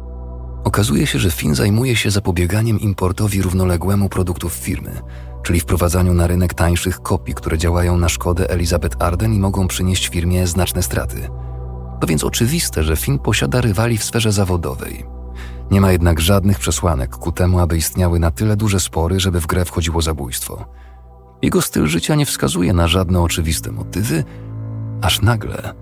Okazuje 0.63 1.07
się, 1.07 1.19
że 1.19 1.31
Finn 1.31 1.55
zajmuje 1.55 1.95
się 1.95 2.11
zapobieganiem 2.11 2.79
importowi 2.79 3.41
równoległemu 3.41 4.09
produktów 4.09 4.53
firmy, 4.53 5.01
czyli 5.47 5.59
wprowadzaniu 5.59 6.13
na 6.13 6.27
rynek 6.27 6.53
tańszych 6.53 7.01
kopii, 7.01 7.33
które 7.33 7.57
działają 7.57 7.97
na 7.97 8.09
szkodę 8.09 8.49
Elizabeth 8.49 8.97
Arden 8.99 9.33
i 9.33 9.39
mogą 9.39 9.67
przynieść 9.67 10.07
firmie 10.07 10.47
znaczne 10.47 10.83
straty. 10.83 11.29
To 12.01 12.07
więc 12.07 12.23
oczywiste, 12.23 12.83
że 12.83 12.95
Finn 12.95 13.19
posiada 13.19 13.61
rywali 13.61 13.97
w 13.97 14.03
sferze 14.03 14.31
zawodowej. 14.31 15.05
Nie 15.71 15.81
ma 15.81 15.91
jednak 15.91 16.19
żadnych 16.19 16.59
przesłanek 16.59 17.15
ku 17.17 17.31
temu, 17.31 17.59
aby 17.59 17.77
istniały 17.77 18.19
na 18.19 18.31
tyle 18.31 18.55
duże 18.55 18.79
spory, 18.79 19.19
żeby 19.19 19.41
w 19.41 19.47
grę 19.47 19.65
wchodziło 19.65 20.01
zabójstwo. 20.01 20.65
Jego 21.41 21.61
styl 21.61 21.87
życia 21.87 22.15
nie 22.15 22.25
wskazuje 22.25 22.73
na 22.73 22.87
żadne 22.87 23.21
oczywiste 23.21 23.71
motywy, 23.71 24.23
aż 25.01 25.21
nagle 25.21 25.73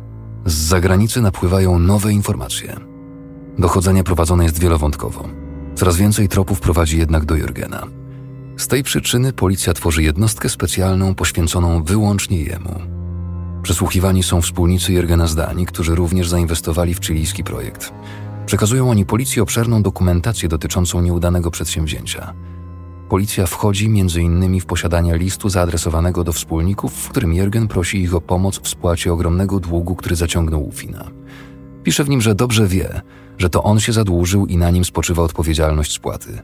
z 0.45 0.53
zagranicy 0.53 1.21
napływają 1.21 1.79
nowe 1.79 2.13
informacje. 2.13 2.75
Dochodzenie 3.57 4.03
prowadzone 4.03 4.43
jest 4.43 4.59
wielowątkowo. 4.59 5.29
Coraz 5.75 5.97
więcej 5.97 6.29
tropów 6.29 6.59
prowadzi 6.59 6.97
jednak 6.97 7.25
do 7.25 7.35
Jurgena. 7.35 8.04
Z 8.57 8.67
tej 8.67 8.83
przyczyny 8.83 9.33
policja 9.33 9.73
tworzy 9.73 10.03
jednostkę 10.03 10.49
specjalną 10.49 11.15
poświęconą 11.15 11.83
wyłącznie 11.83 12.41
jemu. 12.41 12.81
Przesłuchiwani 13.63 14.23
są 14.23 14.41
wspólnicy 14.41 14.93
Jurgena 14.93 15.27
z 15.27 15.35
Danii, 15.35 15.65
którzy 15.65 15.95
również 15.95 16.29
zainwestowali 16.29 16.93
w 16.93 17.05
chilijski 17.05 17.43
projekt. 17.43 17.93
Przekazują 18.45 18.89
oni 18.89 19.05
policji 19.05 19.41
obszerną 19.41 19.83
dokumentację 19.83 20.49
dotyczącą 20.49 21.01
nieudanego 21.01 21.51
przedsięwzięcia. 21.51 22.33
Policja 23.09 23.45
wchodzi 23.45 23.85
m.in. 23.85 24.59
w 24.59 24.65
posiadanie 24.65 25.17
listu 25.17 25.49
zaadresowanego 25.49 26.23
do 26.23 26.33
wspólników, 26.33 26.93
w 26.93 27.09
którym 27.09 27.31
Jürgen 27.33 27.67
prosi 27.67 28.01
ich 28.01 28.15
o 28.15 28.21
pomoc 28.21 28.59
w 28.59 28.67
spłacie 28.67 29.13
ogromnego 29.13 29.59
długu, 29.59 29.95
który 29.95 30.15
zaciągnął 30.15 30.67
u 30.67 30.71
Fina. 30.71 31.11
Pisze 31.83 32.03
w 32.03 32.09
nim, 32.09 32.21
że 32.21 32.35
dobrze 32.35 32.67
wie, 32.67 33.01
że 33.37 33.49
to 33.49 33.63
on 33.63 33.79
się 33.79 33.93
zadłużył 33.93 34.45
i 34.45 34.57
na 34.57 34.71
nim 34.71 34.85
spoczywa 34.85 35.23
odpowiedzialność 35.23 35.93
spłaty. 35.93 36.41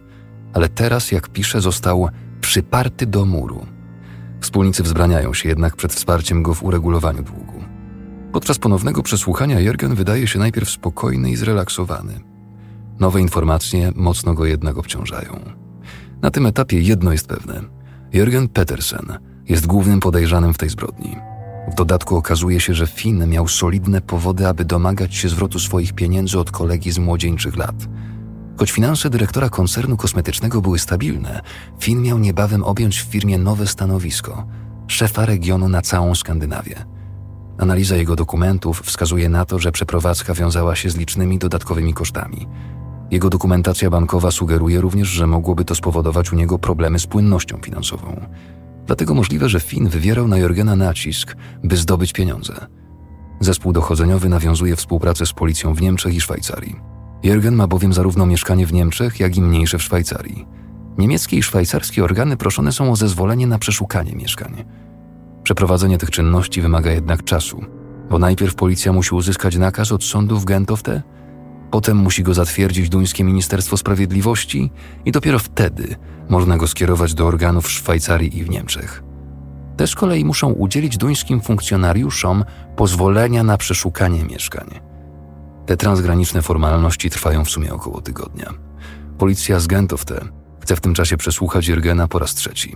Ale 0.53 0.69
teraz, 0.69 1.11
jak 1.11 1.29
pisze, 1.29 1.61
został 1.61 2.09
przyparty 2.41 3.05
do 3.05 3.25
muru. 3.25 3.65
Wspólnicy 4.41 4.83
wzbraniają 4.83 5.33
się 5.33 5.49
jednak 5.49 5.75
przed 5.75 5.93
wsparciem 5.93 6.43
go 6.43 6.53
w 6.53 6.63
uregulowaniu 6.63 7.23
długu. 7.23 7.63
Podczas 8.31 8.57
ponownego 8.59 9.03
przesłuchania 9.03 9.57
Jürgen 9.57 9.95
wydaje 9.95 10.27
się 10.27 10.39
najpierw 10.39 10.69
spokojny 10.69 11.31
i 11.31 11.35
zrelaksowany. 11.35 12.19
Nowe 12.99 13.21
informacje 13.21 13.91
mocno 13.95 14.33
go 14.33 14.45
jednak 14.45 14.77
obciążają. 14.77 15.39
Na 16.21 16.31
tym 16.31 16.45
etapie 16.45 16.81
jedno 16.81 17.11
jest 17.11 17.27
pewne. 17.27 17.61
Jürgen 18.13 18.47
Petersen 18.47 19.17
jest 19.49 19.67
głównym 19.67 19.99
podejrzanym 19.99 20.53
w 20.53 20.57
tej 20.57 20.69
zbrodni. 20.69 21.15
W 21.71 21.75
dodatku 21.75 22.17
okazuje 22.17 22.59
się, 22.59 22.73
że 22.73 22.87
Finn 22.87 23.27
miał 23.27 23.47
solidne 23.47 24.01
powody, 24.01 24.47
aby 24.47 24.65
domagać 24.65 25.15
się 25.15 25.29
zwrotu 25.29 25.59
swoich 25.59 25.93
pieniędzy 25.93 26.39
od 26.39 26.51
kolegi 26.51 26.91
z 26.91 26.97
młodzieńczych 26.97 27.57
lat. 27.57 27.75
Choć 28.57 28.71
finanse 28.71 29.09
dyrektora 29.09 29.49
koncernu 29.49 29.97
kosmetycznego 29.97 30.61
były 30.61 30.79
stabilne, 30.79 31.41
Finn 31.79 32.01
miał 32.01 32.19
niebawem 32.19 32.63
objąć 32.63 33.01
w 33.01 33.05
firmie 33.05 33.37
nowe 33.37 33.67
stanowisko 33.67 34.47
szefa 34.87 35.25
regionu 35.25 35.69
na 35.69 35.81
całą 35.81 36.15
Skandynawię. 36.15 36.85
Analiza 37.57 37.95
jego 37.95 38.15
dokumentów 38.15 38.81
wskazuje 38.81 39.29
na 39.29 39.45
to, 39.45 39.59
że 39.59 39.71
przeprowadzka 39.71 40.33
wiązała 40.33 40.75
się 40.75 40.89
z 40.89 40.97
licznymi 40.97 41.39
dodatkowymi 41.39 41.93
kosztami. 41.93 42.47
Jego 43.11 43.29
dokumentacja 43.29 43.89
bankowa 43.89 44.31
sugeruje 44.31 44.81
również, 44.81 45.07
że 45.07 45.27
mogłoby 45.27 45.65
to 45.65 45.75
spowodować 45.75 46.33
u 46.33 46.35
niego 46.35 46.59
problemy 46.59 46.99
z 46.99 47.07
płynnością 47.07 47.57
finansową. 47.63 48.25
Dlatego 48.85 49.13
możliwe, 49.13 49.49
że 49.49 49.59
Finn 49.59 49.89
wywierał 49.89 50.27
na 50.27 50.37
Jorgena 50.37 50.75
nacisk, 50.75 51.35
by 51.63 51.77
zdobyć 51.77 52.13
pieniądze. 52.13 52.67
Zespół 53.39 53.73
dochodzeniowy 53.73 54.29
nawiązuje 54.29 54.75
współpracę 54.75 55.25
z 55.25 55.33
policją 55.33 55.73
w 55.73 55.81
Niemczech 55.81 56.15
i 56.15 56.21
Szwajcarii. 56.21 56.75
Jürgen 57.23 57.55
ma 57.55 57.67
bowiem 57.67 57.93
zarówno 57.93 58.25
mieszkanie 58.25 58.65
w 58.65 58.73
Niemczech, 58.73 59.19
jak 59.19 59.37
i 59.37 59.41
mniejsze 59.41 59.77
w 59.77 59.83
Szwajcarii. 59.83 60.47
Niemieckie 60.97 61.37
i 61.37 61.43
szwajcarskie 61.43 62.03
organy 62.03 62.37
proszone 62.37 62.71
są 62.71 62.91
o 62.91 62.95
zezwolenie 62.95 63.47
na 63.47 63.59
przeszukanie 63.59 64.15
mieszkań. 64.15 64.63
Przeprowadzenie 65.43 65.97
tych 65.97 66.11
czynności 66.11 66.61
wymaga 66.61 66.91
jednak 66.91 67.23
czasu, 67.23 67.65
bo 68.09 68.19
najpierw 68.19 68.55
policja 68.55 68.93
musi 68.93 69.15
uzyskać 69.15 69.57
nakaz 69.57 69.91
od 69.91 70.03
sądu 70.03 70.39
w 70.39 70.45
Gentofte, 70.45 71.01
Potem 71.71 71.97
musi 71.97 72.23
go 72.23 72.33
zatwierdzić 72.33 72.89
duńskie 72.89 73.23
Ministerstwo 73.23 73.77
Sprawiedliwości 73.77 74.71
i 75.05 75.11
dopiero 75.11 75.39
wtedy 75.39 75.95
można 76.29 76.57
go 76.57 76.67
skierować 76.67 77.13
do 77.13 77.27
organów 77.27 77.65
w 77.65 77.71
Szwajcarii 77.71 78.37
i 78.37 78.43
w 78.43 78.49
Niemczech. 78.49 79.03
Te 79.77 79.87
z 79.87 79.95
kolei 79.95 80.25
muszą 80.25 80.51
udzielić 80.51 80.97
duńskim 80.97 81.41
funkcjonariuszom 81.41 82.43
pozwolenia 82.75 83.43
na 83.43 83.57
przeszukanie 83.57 84.23
mieszkań. 84.23 84.90
Te 85.71 85.77
transgraniczne 85.77 86.41
formalności 86.41 87.09
trwają 87.09 87.45
w 87.45 87.49
sumie 87.49 87.73
około 87.73 88.01
tygodnia. 88.01 88.53
Policja 89.17 89.59
z 89.59 89.67
Gentofte 89.67 90.25
chce 90.59 90.75
w 90.75 90.81
tym 90.81 90.93
czasie 90.93 91.17
przesłuchać 91.17 91.67
Jurgena 91.67 92.07
po 92.07 92.19
raz 92.19 92.35
trzeci. 92.35 92.75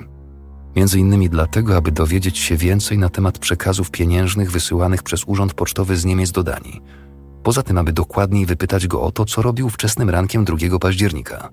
Między 0.75 0.99
innymi 0.99 1.29
dlatego, 1.29 1.77
aby 1.77 1.91
dowiedzieć 1.91 2.37
się 2.37 2.57
więcej 2.57 2.97
na 2.97 3.09
temat 3.09 3.39
przekazów 3.39 3.91
pieniężnych 3.91 4.51
wysyłanych 4.51 5.03
przez 5.03 5.23
Urząd 5.27 5.53
Pocztowy 5.53 5.97
z 5.97 6.05
Niemiec 6.05 6.31
do 6.31 6.43
Danii– 6.43 6.81
Poza 7.43 7.63
tym, 7.63 7.77
aby 7.77 7.93
dokładniej 7.93 8.45
wypytać 8.45 8.87
go 8.87 9.01
o 9.01 9.11
to, 9.11 9.25
co 9.25 9.41
robił 9.41 9.69
wczesnym 9.69 10.09
rankiem 10.09 10.45
2 10.45 10.79
października. 10.79 11.49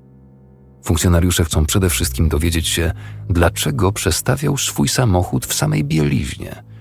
Funkcjonariusze 0.85 1.45
chcą 1.45 1.67
przede 1.67 1.91
wszystkim 1.91 2.29
dowiedzieć 2.29 2.69
się, 2.69 2.93
dlaczego 3.31 3.93
przestawiał 3.93 4.59
swój 4.59 4.89
samochód 4.89 5.47
w 5.47 5.55
samej 5.55 5.85
bieliźnie. 5.85 6.72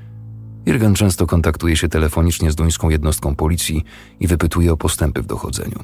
Jürgen 0.65 0.93
często 0.93 1.27
kontaktuje 1.27 1.75
się 1.75 1.89
telefonicznie 1.89 2.51
z 2.51 2.55
duńską 2.55 2.89
jednostką 2.89 3.35
policji 3.35 3.83
i 4.19 4.27
wypytuje 4.27 4.73
o 4.73 4.77
postępy 4.77 5.21
w 5.21 5.25
dochodzeniu. 5.25 5.83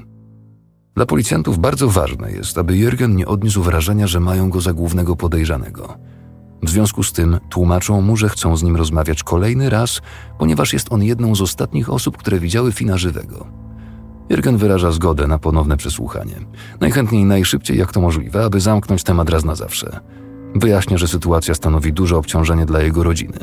Dla 0.95 1.05
policjantów 1.05 1.59
bardzo 1.59 1.89
ważne 1.89 2.31
jest, 2.31 2.57
aby 2.57 2.73
Jürgen 2.73 3.15
nie 3.15 3.27
odniósł 3.27 3.63
wrażenia, 3.63 4.07
że 4.07 4.19
mają 4.19 4.49
go 4.49 4.61
za 4.61 4.73
głównego 4.73 5.15
podejrzanego– 5.15 5.93
w 6.63 6.69
związku 6.69 7.03
z 7.03 7.13
tym 7.13 7.39
tłumaczą 7.49 8.01
mu, 8.01 8.17
że 8.17 8.29
chcą 8.29 8.57
z 8.57 8.63
nim 8.63 8.75
rozmawiać 8.75 9.23
kolejny 9.23 9.69
raz, 9.69 10.01
ponieważ 10.39 10.73
jest 10.73 10.93
on 10.93 11.03
jedną 11.03 11.35
z 11.35 11.41
ostatnich 11.41 11.89
osób, 11.89 12.17
które 12.17 12.39
widziały 12.39 12.71
Fina 12.71 12.97
żywego. 12.97 13.47
Jürgen 14.29 14.57
wyraża 14.57 14.91
zgodę 14.91 15.27
na 15.27 15.39
ponowne 15.39 15.77
przesłuchanie. 15.77 16.35
Najchętniej 16.81 17.25
najszybciej 17.25 17.77
jak 17.77 17.91
to 17.91 18.01
możliwe, 18.01 18.45
aby 18.45 18.59
zamknąć 18.59 19.03
temat 19.03 19.29
raz 19.29 19.45
na 19.45 19.55
zawsze. 19.55 19.99
Wyjaśnia, 20.55 20.97
że 20.97 21.07
sytuacja 21.07 21.55
stanowi 21.55 21.93
duże 21.93 22.17
obciążenie 22.17 22.65
dla 22.65 22.81
jego 22.81 23.03
rodziny. 23.03 23.39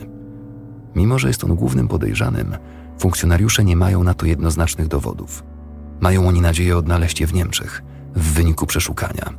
Mimo, 0.94 1.18
że 1.18 1.28
jest 1.28 1.44
on 1.44 1.54
głównym 1.54 1.88
podejrzanym, 1.88 2.56
funkcjonariusze 2.98 3.64
nie 3.64 3.76
mają 3.76 4.04
na 4.04 4.14
to 4.14 4.26
jednoznacznych 4.26 4.88
dowodów. 4.88 5.42
Mają 6.00 6.28
oni 6.28 6.40
nadzieję 6.40 6.76
odnaleźć 6.76 7.20
je 7.20 7.26
w 7.26 7.34
Niemczech 7.34 7.82
w 8.16 8.32
wyniku 8.32 8.66
przeszukania. 8.66 9.30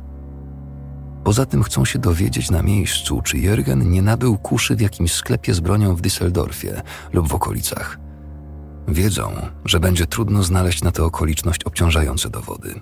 Poza 1.24 1.46
tym 1.46 1.62
chcą 1.62 1.84
się 1.84 1.98
dowiedzieć 1.98 2.50
na 2.50 2.62
miejscu, 2.62 3.22
czy 3.22 3.36
Jürgen 3.36 3.86
nie 3.86 4.02
nabył 4.02 4.38
kuszy 4.38 4.76
w 4.76 4.80
jakimś 4.80 5.12
sklepie 5.12 5.54
z 5.54 5.60
bronią 5.60 5.96
w 5.96 6.00
Düsseldorfie 6.00 6.82
lub 7.12 7.28
w 7.28 7.34
okolicach. 7.34 7.98
Wiedzą, 8.88 9.32
że 9.64 9.80
będzie 9.80 10.06
trudno 10.06 10.42
znaleźć 10.42 10.82
na 10.82 10.90
tę 10.90 11.04
okoliczność 11.04 11.64
obciążające 11.64 12.30
dowody. 12.30 12.80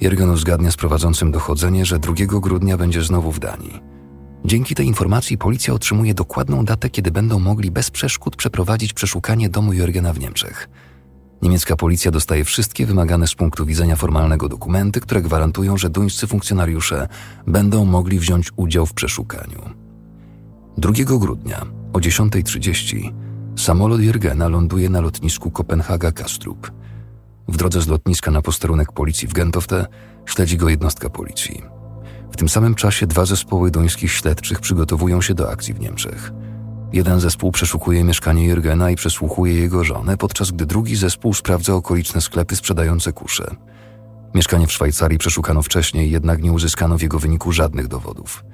Jürgen 0.00 0.32
uzgadnia 0.32 0.70
z 0.70 0.76
prowadzącym 0.76 1.32
dochodzenie, 1.32 1.86
że 1.86 1.98
2 1.98 2.14
grudnia 2.40 2.76
będzie 2.76 3.02
znowu 3.02 3.32
w 3.32 3.38
Danii. 3.38 3.80
Dzięki 4.44 4.74
tej 4.74 4.86
informacji 4.86 5.38
policja 5.38 5.74
otrzymuje 5.74 6.14
dokładną 6.14 6.64
datę, 6.64 6.90
kiedy 6.90 7.10
będą 7.10 7.38
mogli 7.38 7.70
bez 7.70 7.90
przeszkód 7.90 8.36
przeprowadzić 8.36 8.92
przeszukanie 8.92 9.48
domu 9.48 9.72
Jürgena 9.72 10.14
w 10.14 10.20
Niemczech. 10.20 10.68
Niemiecka 11.42 11.76
policja 11.76 12.10
dostaje 12.10 12.44
wszystkie 12.44 12.86
wymagane 12.86 13.26
z 13.26 13.34
punktu 13.34 13.66
widzenia 13.66 13.96
formalnego 13.96 14.48
dokumenty, 14.48 15.00
które 15.00 15.22
gwarantują, 15.22 15.76
że 15.76 15.90
duńscy 15.90 16.26
funkcjonariusze 16.26 17.08
będą 17.46 17.84
mogli 17.84 18.18
wziąć 18.18 18.50
udział 18.56 18.86
w 18.86 18.94
przeszukaniu. 18.94 19.70
2 20.78 20.92
grudnia 21.18 21.66
o 21.92 21.98
10.30 21.98 23.12
samolot 23.56 24.00
Jürgena 24.00 24.50
ląduje 24.50 24.90
na 24.90 25.00
lotnisku 25.00 25.50
Kopenhaga-Kastrup. 25.50 26.70
W 27.48 27.56
drodze 27.56 27.80
z 27.82 27.88
lotniska 27.88 28.30
na 28.30 28.42
posterunek 28.42 28.92
policji 28.92 29.28
w 29.28 29.32
Gentofte 29.32 29.86
śledzi 30.26 30.56
go 30.56 30.68
jednostka 30.68 31.10
policji. 31.10 31.81
W 32.32 32.36
tym 32.36 32.48
samym 32.48 32.74
czasie 32.74 33.06
dwa 33.06 33.24
zespoły 33.24 33.70
duńskich 33.70 34.12
śledczych 34.12 34.60
przygotowują 34.60 35.20
się 35.20 35.34
do 35.34 35.50
akcji 35.50 35.74
w 35.74 35.80
Niemczech. 35.80 36.32
Jeden 36.92 37.20
zespół 37.20 37.52
przeszukuje 37.52 38.04
mieszkanie 38.04 38.46
Jurgena 38.46 38.90
i 38.90 38.96
przesłuchuje 38.96 39.54
jego 39.54 39.84
żonę, 39.84 40.16
podczas 40.16 40.50
gdy 40.50 40.66
drugi 40.66 40.96
zespół 40.96 41.34
sprawdza 41.34 41.74
okoliczne 41.74 42.20
sklepy 42.20 42.56
sprzedające 42.56 43.12
kusze. 43.12 43.56
Mieszkanie 44.34 44.66
w 44.66 44.72
Szwajcarii 44.72 45.18
przeszukano 45.18 45.62
wcześniej, 45.62 46.10
jednak 46.10 46.42
nie 46.42 46.52
uzyskano 46.52 46.98
w 46.98 47.02
jego 47.02 47.18
wyniku 47.18 47.52
żadnych 47.52 47.88
dowodów. 47.88 48.44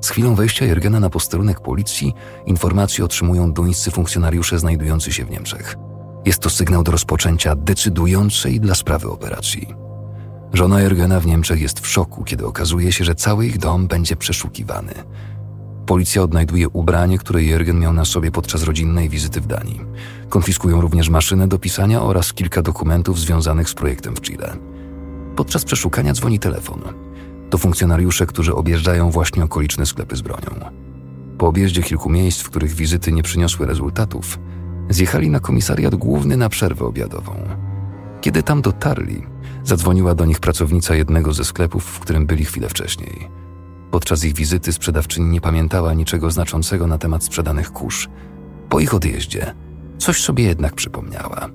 Z 0.00 0.10
chwilą 0.10 0.34
wejścia 0.34 0.66
Jurgena 0.66 1.00
na 1.00 1.10
posterunek 1.10 1.60
policji 1.60 2.12
informacje 2.46 3.04
otrzymują 3.04 3.52
duńscy 3.52 3.90
funkcjonariusze 3.90 4.58
znajdujący 4.58 5.12
się 5.12 5.24
w 5.24 5.30
Niemczech. 5.30 5.76
Jest 6.24 6.38
to 6.38 6.50
sygnał 6.50 6.82
do 6.82 6.92
rozpoczęcia 6.92 7.56
decydującej 7.56 8.60
dla 8.60 8.74
sprawy 8.74 9.10
operacji. 9.10 9.83
Żona 10.54 10.82
Jurgena 10.82 11.20
w 11.20 11.26
Niemczech 11.26 11.60
jest 11.60 11.80
w 11.80 11.86
szoku, 11.86 12.24
kiedy 12.24 12.46
okazuje 12.46 12.92
się, 12.92 13.04
że 13.04 13.14
cały 13.14 13.46
ich 13.46 13.58
dom 13.58 13.86
będzie 13.86 14.16
przeszukiwany. 14.16 14.92
Policja 15.86 16.22
odnajduje 16.22 16.68
ubranie, 16.68 17.18
które 17.18 17.40
Jürgen 17.40 17.74
miał 17.74 17.92
na 17.92 18.04
sobie 18.04 18.30
podczas 18.30 18.62
rodzinnej 18.62 19.08
wizyty 19.08 19.40
w 19.40 19.46
Danii. 19.46 19.80
Konfiskują 20.28 20.80
również 20.80 21.08
maszynę 21.08 21.48
do 21.48 21.58
pisania 21.58 22.02
oraz 22.02 22.32
kilka 22.32 22.62
dokumentów 22.62 23.20
związanych 23.20 23.68
z 23.68 23.74
projektem 23.74 24.16
w 24.16 24.20
Chile. 24.20 24.56
Podczas 25.36 25.64
przeszukania 25.64 26.12
dzwoni 26.12 26.38
telefon. 26.38 26.82
To 27.50 27.58
funkcjonariusze, 27.58 28.26
którzy 28.26 28.54
objeżdżają 28.54 29.10
właśnie 29.10 29.44
okoliczne 29.44 29.86
sklepy 29.86 30.16
z 30.16 30.22
bronią. 30.22 30.70
Po 31.38 31.46
objeździe 31.46 31.82
kilku 31.82 32.10
miejsc, 32.10 32.40
w 32.40 32.50
których 32.50 32.74
wizyty 32.74 33.12
nie 33.12 33.22
przyniosły 33.22 33.66
rezultatów, 33.66 34.38
zjechali 34.88 35.30
na 35.30 35.40
komisariat 35.40 35.94
główny 35.94 36.36
na 36.36 36.48
przerwę 36.48 36.84
obiadową. 36.84 37.32
Kiedy 38.20 38.42
tam 38.42 38.62
dotarli, 38.62 39.33
zadzwoniła 39.64 40.14
do 40.14 40.24
nich 40.24 40.40
pracownica 40.40 40.94
jednego 40.94 41.32
ze 41.32 41.44
sklepów, 41.44 41.84
w 41.84 42.00
którym 42.00 42.26
byli 42.26 42.44
chwilę 42.44 42.68
wcześniej. 42.68 43.28
Podczas 43.90 44.24
ich 44.24 44.34
wizyty 44.34 44.72
sprzedawczyni 44.72 45.30
nie 45.30 45.40
pamiętała 45.40 45.94
niczego 45.94 46.30
znaczącego 46.30 46.86
na 46.86 46.98
temat 46.98 47.24
sprzedanych 47.24 47.72
kurz. 47.72 48.08
Po 48.68 48.80
ich 48.80 48.94
odjeździe 48.94 49.54
coś 49.98 50.22
sobie 50.22 50.44
jednak 50.44 50.74
przypomniała. 50.74 51.50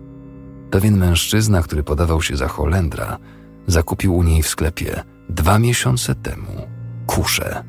Pewien 0.72 0.98
mężczyzna, 0.98 1.62
który 1.62 1.84
podawał 1.84 2.22
się 2.22 2.38
za 2.38 2.48
Holendra, 2.48 3.18
zakupił 3.68 4.16
u 4.16 4.24
niej 4.24 4.44
w 4.44 4.48
sklepie 4.48 5.04
dwa 5.30 5.60
miesiące 5.60 6.16
temu 6.16 6.68
kuszę. 7.08 7.64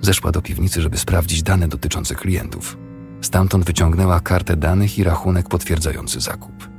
Zeszła 0.00 0.32
do 0.32 0.42
piwnicy, 0.42 0.82
żeby 0.82 0.98
sprawdzić 0.98 1.42
dane 1.42 1.68
dotyczące 1.68 2.14
klientów. 2.14 2.78
Stamtąd 3.20 3.64
wyciągnęła 3.64 4.20
kartę 4.20 4.56
danych 4.56 4.98
i 4.98 5.04
rachunek 5.04 5.48
potwierdzający 5.48 6.20
zakup. 6.20 6.71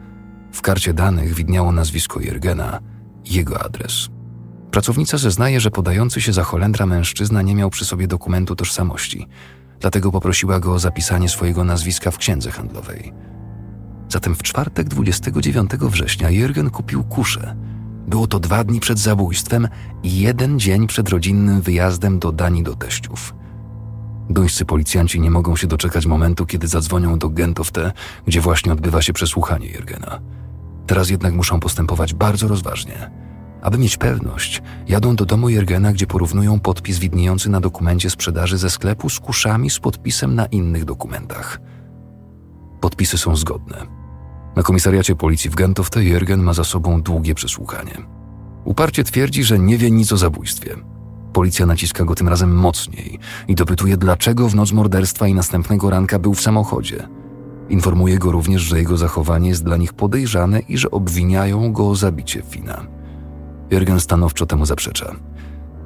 W 0.54 0.62
karcie 0.62 0.94
danych 0.94 1.34
widniało 1.34 1.72
nazwisko 1.72 2.20
Jergena 2.20 2.80
i 3.26 3.34
jego 3.34 3.64
adres. 3.66 4.10
Pracownica 4.72 5.18
zeznaje, 5.18 5.60
że 5.60 5.72
podający 5.72 6.22
się 6.22 6.34
za 6.34 6.44
Holendra 6.44 6.86
mężczyzna 6.86 7.42
nie 7.42 7.56
miał 7.56 7.70
przy 7.70 7.86
sobie 7.86 8.08
dokumentu 8.08 8.56
tożsamości, 8.56 9.28
dlatego 9.80 10.12
poprosiła 10.12 10.60
go 10.60 10.74
o 10.74 10.80
zapisanie 10.80 11.30
swojego 11.30 11.64
nazwiska 11.64 12.12
w 12.12 12.18
księdze 12.18 12.52
handlowej. 12.52 13.14
Zatem 14.10 14.36
w 14.36 14.44
czwartek 14.44 14.88
29 14.88 15.72
września 15.72 16.30
Jürgen 16.30 16.70
kupił 16.70 17.04
kuszę. 17.04 17.56
Było 18.08 18.28
to 18.28 18.40
dwa 18.40 18.64
dni 18.64 18.80
przed 18.80 19.00
zabójstwem 19.00 19.68
i 20.04 20.20
jeden 20.20 20.60
dzień 20.60 20.88
przed 20.88 21.10
rodzinnym 21.10 21.62
wyjazdem 21.62 22.20
do 22.20 22.32
Danii 22.32 22.64
do 22.64 22.76
teściów. 22.76 23.36
Duńscy 24.30 24.66
policjanci 24.66 25.20
nie 25.20 25.32
mogą 25.32 25.56
się 25.56 25.68
doczekać 25.68 26.06
momentu, 26.06 26.46
kiedy 26.46 26.68
zadzwonią 26.68 27.20
do 27.20 27.30
Gentofte, 27.30 27.92
gdzie 28.28 28.42
właśnie 28.42 28.72
odbywa 28.72 29.02
się 29.02 29.14
przesłuchanie 29.14 29.68
Jürgena. 29.68 30.20
Teraz 30.88 31.10
jednak 31.10 31.34
muszą 31.34 31.60
postępować 31.60 32.14
bardzo 32.14 32.48
rozważnie– 32.48 33.10
aby 33.64 33.78
mieć 33.78 33.98
pewność, 33.98 34.62
jadą 34.88 35.16
do 35.16 35.26
domu 35.26 35.50
Jergena, 35.50 35.94
gdzie 35.94 36.08
porównują 36.08 36.60
podpis 36.60 37.00
widniejący 37.00 37.50
na 37.50 37.60
dokumencie 37.60 38.10
sprzedaży 38.10 38.58
ze 38.58 38.70
sklepu 38.70 39.10
z 39.10 39.20
kuszami 39.20 39.70
z 39.70 39.80
podpisem 39.80 40.36
na 40.36 40.46
innych 40.46 40.86
dokumentach. 40.86 41.60
Podpisy 42.82 43.18
są 43.18 43.36
zgodne. 43.36 43.78
Na 44.56 44.64
komisariacie 44.64 45.16
policji 45.16 45.50
w 45.50 45.56
Gentofte 45.56 46.00
Jürgen 46.00 46.38
ma 46.38 46.54
za 46.54 46.64
sobą 46.64 47.02
długie 47.02 47.36
przesłuchanie. 47.36 47.98
Uparcie 48.66 49.04
twierdzi, 49.04 49.44
że 49.44 49.60
nie 49.60 49.78
wie 49.78 49.92
nic 49.92 50.12
o 50.12 50.18
zabójstwie. 50.18 50.76
Policja 51.34 51.66
naciska 51.66 52.06
go 52.06 52.16
tym 52.16 52.30
razem 52.30 52.56
mocniej 52.56 53.20
i 53.48 53.56
dopytuje, 53.56 53.98
dlaczego 53.98 54.50
w 54.50 54.56
noc 54.56 54.72
morderstwa 54.72 55.28
i 55.28 55.34
następnego 55.34 55.90
ranka 55.90 56.20
był 56.20 56.34
w 56.34 56.42
samochodzie. 56.42 57.08
Informuje 57.70 58.18
go 58.18 58.32
również, 58.32 58.62
że 58.62 58.80
jego 58.80 58.98
zachowanie 58.98 59.50
jest 59.50 59.64
dla 59.64 59.78
nich 59.78 59.94
podejrzane 59.94 60.60
i 60.60 60.78
że 60.78 60.92
obwiniają 60.92 61.74
go 61.74 61.90
o 61.90 61.96
zabicie 61.96 62.42
Fina. 62.42 62.86
Jürgen 63.70 64.00
stanowczo 64.00 64.46
temu 64.46 64.66
zaprzecza. 64.66 65.16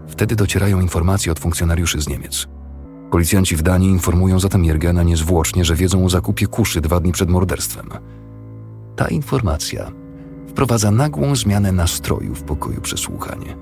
Wtedy 0.07 0.35
docierają 0.35 0.81
informacje 0.81 1.31
od 1.31 1.39
funkcjonariuszy 1.39 2.01
z 2.01 2.09
Niemiec. 2.09 2.47
Policjanci 3.11 3.55
w 3.55 3.61
Danii 3.61 3.89
informują 3.89 4.39
zatem 4.39 4.63
Jürgena 4.63 5.05
niezwłocznie, 5.05 5.65
że 5.65 5.75
wiedzą 5.75 6.05
o 6.05 6.09
zakupie 6.09 6.47
kuszy 6.47 6.81
dwa 6.81 6.99
dni 6.99 7.11
przed 7.11 7.29
morderstwem. 7.29 7.89
Ta 8.95 9.07
informacja 9.07 9.91
wprowadza 10.47 10.91
nagłą 10.91 11.35
zmianę 11.35 11.71
nastroju 11.71 12.35
w 12.35 12.43
pokoju 12.43 12.81
przesłuchania. 12.81 13.55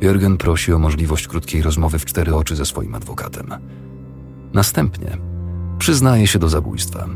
Jürgen 0.00 0.36
prosi 0.36 0.72
o 0.72 0.78
możliwość 0.78 1.28
krótkiej 1.28 1.62
rozmowy 1.62 1.98
w 1.98 2.04
cztery 2.04 2.34
oczy 2.34 2.56
ze 2.56 2.66
swoim 2.66 2.94
adwokatem. 2.94 3.54
Następnie 4.52 5.18
przyznaje 5.78 6.26
się 6.26 6.38
do 6.38 6.48
zabójstwa. 6.48 7.08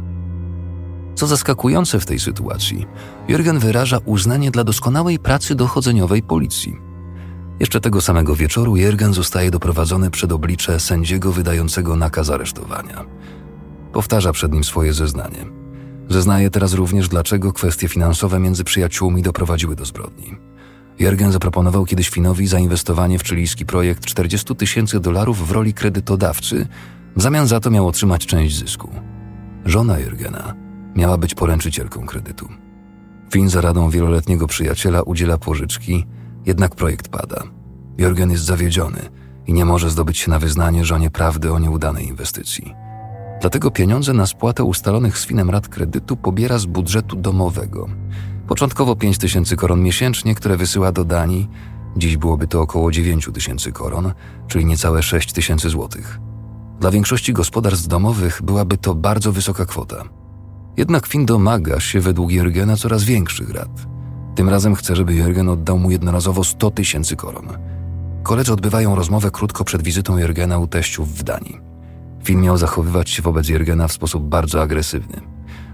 Co 1.14 1.26
zaskakujące 1.26 2.00
w 2.00 2.06
tej 2.06 2.20
sytuacji, 2.20 2.86
Jürgen 3.28 3.58
wyraża 3.58 3.98
uznanie 4.04 4.50
dla 4.50 4.64
doskonałej 4.64 5.18
pracy 5.18 5.54
dochodzeniowej 5.54 6.22
policji. 6.22 6.76
Jeszcze 7.60 7.80
tego 7.80 8.00
samego 8.00 8.36
wieczoru 8.36 8.74
Jürgen 8.74 9.12
zostaje 9.12 9.50
doprowadzony 9.50 10.10
przed 10.10 10.32
oblicze 10.32 10.80
sędziego 10.80 11.32
wydającego 11.32 11.96
nakaz 11.96 12.30
aresztowania. 12.30 13.04
Powtarza 13.92 14.32
przed 14.32 14.52
nim 14.52 14.64
swoje 14.64 14.92
zeznanie. 14.94 15.44
Zeznaje 16.08 16.50
teraz 16.50 16.74
również, 16.74 17.08
dlaczego 17.08 17.52
kwestie 17.52 17.88
finansowe 17.88 18.38
między 18.38 18.64
przyjaciółmi 18.64 19.22
doprowadziły 19.22 19.76
do 19.76 19.84
zbrodni. 19.84 20.36
Jürgen 21.00 21.30
zaproponował 21.32 21.84
kiedyś 21.84 22.08
Finowi 22.08 22.46
zainwestowanie 22.46 23.18
w 23.18 23.22
chilijski 23.22 23.66
projekt 23.66 24.04
40 24.04 24.56
tysięcy 24.56 25.00
dolarów 25.00 25.48
w 25.48 25.50
roli 25.50 25.74
kredytodawcy, 25.74 26.66
w 27.16 27.22
zamian 27.22 27.46
za 27.46 27.60
to 27.60 27.70
miał 27.70 27.88
otrzymać 27.88 28.26
część 28.26 28.58
zysku. 28.58 28.90
Żona 29.64 29.96
Jürgena 29.98 30.71
miała 30.96 31.18
być 31.18 31.34
poręczycielką 31.34 32.06
kredytu. 32.06 32.48
Finn 33.32 33.48
za 33.48 33.60
radą 33.60 33.90
wieloletniego 33.90 34.46
przyjaciela 34.46 35.02
udziela 35.02 35.38
pożyczki, 35.38 36.06
jednak 36.46 36.74
projekt 36.74 37.08
pada. 37.08 37.42
Jorgen 37.98 38.30
jest 38.30 38.44
zawiedziony 38.44 39.00
i 39.46 39.52
nie 39.52 39.64
może 39.64 39.90
zdobyć 39.90 40.18
się 40.18 40.30
na 40.30 40.38
wyznanie 40.38 40.84
żonie 40.84 41.10
prawdy 41.10 41.52
o 41.52 41.58
nieudanej 41.58 42.06
inwestycji. 42.06 42.74
Dlatego 43.40 43.70
pieniądze 43.70 44.12
na 44.12 44.26
spłatę 44.26 44.64
ustalonych 44.64 45.18
z 45.18 45.26
Finem 45.26 45.50
rat 45.50 45.68
kredytu 45.68 46.16
pobiera 46.16 46.58
z 46.58 46.66
budżetu 46.66 47.16
domowego. 47.16 47.88
Początkowo 48.48 48.96
5 48.96 49.18
tysięcy 49.18 49.56
koron 49.56 49.82
miesięcznie, 49.82 50.34
które 50.34 50.56
wysyła 50.56 50.92
do 50.92 51.04
Danii. 51.04 51.48
Dziś 51.96 52.16
byłoby 52.16 52.46
to 52.46 52.60
około 52.60 52.92
9 52.92 53.28
tysięcy 53.34 53.72
koron, 53.72 54.12
czyli 54.48 54.64
niecałe 54.64 55.02
6 55.02 55.32
tysięcy 55.32 55.68
złotych. 55.68 56.18
Dla 56.80 56.90
większości 56.90 57.32
gospodarstw 57.32 57.86
domowych 57.86 58.42
byłaby 58.42 58.76
to 58.76 58.94
bardzo 58.94 59.32
wysoka 59.32 59.66
kwota– 59.66 60.04
jednak 60.76 61.06
Finn 61.06 61.26
domaga 61.26 61.80
się 61.80 62.00
według 62.00 62.32
Jurgena 62.32 62.76
coraz 62.76 63.04
większych 63.04 63.50
rad. 63.50 63.86
Tym 64.34 64.48
razem 64.48 64.74
chce, 64.74 64.96
żeby 64.96 65.14
Jurgen 65.14 65.48
oddał 65.48 65.78
mu 65.78 65.90
jednorazowo 65.90 66.44
100 66.44 66.70
tysięcy 66.70 67.16
koron. 67.16 67.48
Koledzy 68.22 68.52
odbywają 68.52 68.94
rozmowę 68.94 69.30
krótko 69.30 69.64
przed 69.64 69.82
wizytą 69.82 70.18
Jurgena 70.18 70.58
u 70.58 70.66
teściów 70.66 71.18
w 71.18 71.22
Danii. 71.22 71.60
Finn 72.24 72.40
miał 72.40 72.56
zachowywać 72.58 73.10
się 73.10 73.22
wobec 73.22 73.48
Jurgena 73.48 73.88
w 73.88 73.92
sposób 73.92 74.22
bardzo 74.22 74.62
agresywny. 74.62 75.20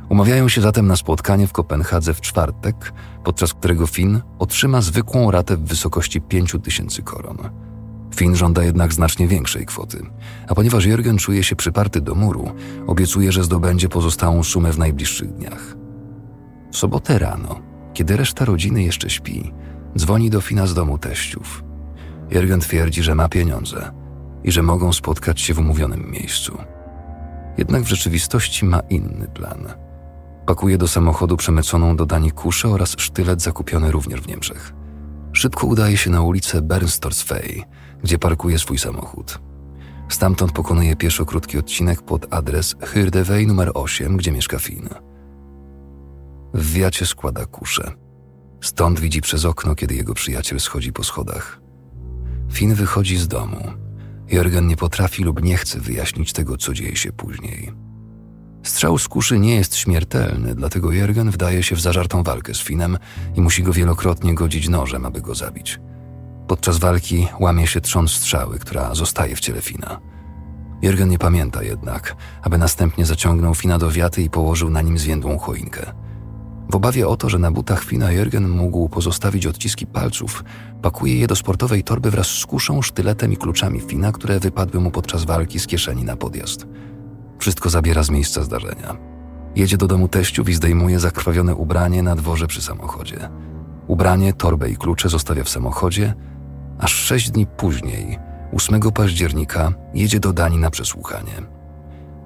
Umawiają 0.08 0.48
się 0.48 0.61
zatem 0.61 0.87
na 0.87 0.96
spotkanie 0.96 1.46
w 1.46 1.52
Kopenhadze 1.52 2.14
w 2.14 2.20
czwartek, 2.20 2.92
podczas 3.24 3.54
którego 3.54 3.87
Finn 3.87 4.20
otrzyma 4.38 4.80
zwykłą 4.80 5.30
ratę 5.30 5.56
w 5.56 5.64
wysokości 5.64 6.20
5000 6.20 7.02
koron. 7.02 7.38
Finn 8.14 8.36
żąda 8.36 8.64
jednak 8.64 8.92
znacznie 8.92 9.28
większej 9.28 9.66
kwoty, 9.66 10.06
a 10.48 10.54
ponieważ 10.54 10.86
Jürgen 10.86 11.18
czuje 11.18 11.44
się 11.44 11.56
przyparty 11.56 12.00
do 12.00 12.14
muru, 12.14 12.50
obiecuje, 12.86 13.32
że 13.32 13.44
zdobędzie 13.44 13.88
pozostałą 13.88 14.42
sumę 14.42 14.72
w 14.72 14.78
najbliższych 14.78 15.32
dniach. 15.32 15.76
W 16.72 16.76
sobotę 16.76 17.18
rano, 17.18 17.60
kiedy 17.94 18.16
reszta 18.16 18.44
rodziny 18.44 18.82
jeszcze 18.82 19.10
śpi, 19.10 19.52
dzwoni 19.98 20.30
do 20.30 20.40
Fina 20.40 20.66
z 20.66 20.74
domu 20.74 20.98
teściów. 20.98 21.64
Jürgen 22.30 22.60
twierdzi, 22.60 23.02
że 23.02 23.14
ma 23.14 23.28
pieniądze 23.28 23.92
i 24.44 24.52
że 24.52 24.62
mogą 24.62 24.92
spotkać 24.92 25.40
się 25.40 25.54
w 25.54 25.58
umówionym 25.58 26.10
miejscu. 26.10 26.58
Jednak 27.58 27.82
w 27.82 27.88
rzeczywistości 27.88 28.64
ma 28.64 28.80
inny 28.80 29.28
plan. 29.34 29.68
Pakuje 30.46 30.78
do 30.78 30.88
samochodu 30.88 31.36
przemyconą 31.36 31.96
do 31.96 32.06
Danii 32.06 32.30
kuszę 32.30 32.68
oraz 32.68 32.94
sztylet 32.98 33.42
zakupiony 33.42 33.90
również 33.90 34.20
w 34.20 34.28
Niemczech. 34.28 34.72
Szybko 35.32 35.66
udaje 35.66 35.96
się 35.96 36.10
na 36.10 36.22
ulicę 36.22 36.62
Bernstorsvej, 36.62 37.64
gdzie 38.02 38.18
parkuje 38.18 38.58
swój 38.58 38.78
samochód. 38.78 39.38
Stamtąd 40.08 40.52
pokonuje 40.52 40.96
pieszo 40.96 41.24
krótki 41.24 41.58
odcinek 41.58 42.02
pod 42.02 42.26
adres 42.34 42.76
Hyrdewej 42.82 43.46
numer 43.46 43.70
8, 43.74 44.16
gdzie 44.16 44.32
mieszka 44.32 44.58
Finn. 44.58 44.88
W 46.54 46.72
wiacie 46.72 47.06
składa 47.06 47.46
kuszę. 47.46 47.92
Stąd 48.61 49.00
widzi 49.00 49.20
przez 49.20 49.44
okno, 49.44 49.74
kiedy 49.74 49.94
jego 49.94 50.14
przyjaciel 50.14 50.61
schodzi 50.61 50.92
po 50.92 51.04
schodach. 51.04 51.61
Finn 52.52 52.74
wychodzi 52.74 53.16
z 53.16 53.28
domu. 53.28 53.72
Jorgen 54.28 54.66
nie 54.66 54.76
potrafi 54.76 55.24
lub 55.24 55.42
nie 55.42 55.56
chce 55.56 55.80
wyjaśnić 55.80 56.32
tego, 56.32 56.56
co 56.56 56.74
dzieje 56.74 56.96
się 56.96 57.12
później. 57.12 57.72
Strzał 58.62 58.98
z 58.98 59.08
kuszy 59.08 59.38
nie 59.38 59.54
jest 59.54 59.76
śmiertelny, 59.76 60.54
dlatego 60.54 60.92
Jorgen 60.92 61.30
wdaje 61.30 61.62
się 61.62 61.76
w 61.76 61.80
zażartą 61.80 62.22
walkę 62.22 62.54
z 62.54 62.61
Finem 62.61 62.98
i 63.34 63.40
musi 63.40 63.62
go 63.62 63.72
wielokrotnie 63.72 64.34
godzić 64.34 64.68
nożem, 64.68 65.06
aby 65.06 65.20
go 65.20 65.34
zabić. 65.34 65.80
Podczas 66.48 66.78
walki 66.78 67.28
łamie 67.40 67.66
się 67.66 67.80
trząs 67.80 68.12
strzały, 68.12 68.58
która 68.58 68.94
zostaje 68.94 69.37
w 69.37 69.40
ciele 69.40 69.61
Fina. 69.61 70.00
Jorgen 70.82 71.08
nie 71.08 71.18
pamięta 71.18 71.62
jednak, 71.62 72.16
aby 72.42 72.58
następnie 72.58 73.06
zaciągnął 73.06 73.54
Fina 73.54 73.78
do 73.78 73.90
wiaty 73.90 74.22
i 74.22 74.30
położył 74.30 74.70
na 74.70 74.82
nim 74.82 74.98
zwiędłą 74.98 75.38
choinkę. 75.38 75.92
W 76.70 76.76
obawie 76.76 77.08
o 77.08 77.16
to, 77.16 77.28
że 77.28 77.38
na 77.38 77.50
butach 77.50 77.84
Fina 77.84 78.06
Jürgen 78.06 78.48
mógł 78.48 78.88
pozostawić 78.88 79.46
odciski 79.46 79.87
palców, 79.87 80.44
pakuje 80.82 81.18
je 81.18 81.26
do 81.26 81.37
sportowej 81.37 81.84
torby 81.84 82.11
wraz 82.11 82.26
z 82.26 82.46
kuszą, 82.46 82.82
sztyletem 82.82 83.32
i 83.32 83.37
kluczami 83.37 83.80
Fina, 83.80 84.12
które 84.12 84.40
wypadły 84.40 84.80
mu 84.80 84.90
podczas 84.90 85.24
walki 85.24 85.61
z 85.61 85.66
kieszeni 85.66 86.04
na 86.04 86.16
podjazd. 86.16 86.66
Wszystko 87.38 87.70
zabiera 87.70 88.02
z 88.02 88.11
miejsca 88.11 88.42
zdarzenia. 88.42 88.96
Jedzie 89.56 89.76
do 89.76 89.87
domu 89.87 90.08
teściów 90.08 90.48
i 90.48 90.54
zdejmuje 90.54 91.00
zakrwawione 91.00 91.54
ubranie 91.54 92.02
na 92.02 92.16
dworze 92.16 92.46
przy 92.46 92.62
samochodzie. 92.62 93.28
Ubranie, 93.87 94.32
torbę 94.32 94.70
i 94.70 94.76
klucze 94.76 95.08
zostawia 95.08 95.44
w 95.44 95.48
samochodzie, 95.48 96.14
aż 96.78 96.94
sześć 96.94 97.30
dni 97.30 97.46
później, 97.46 98.18
8 98.52 98.80
października, 98.80 99.72
jedzie 99.94 100.20
do 100.20 100.32
Danii 100.32 100.58
na 100.58 100.70
przesłuchanie. 100.70 101.32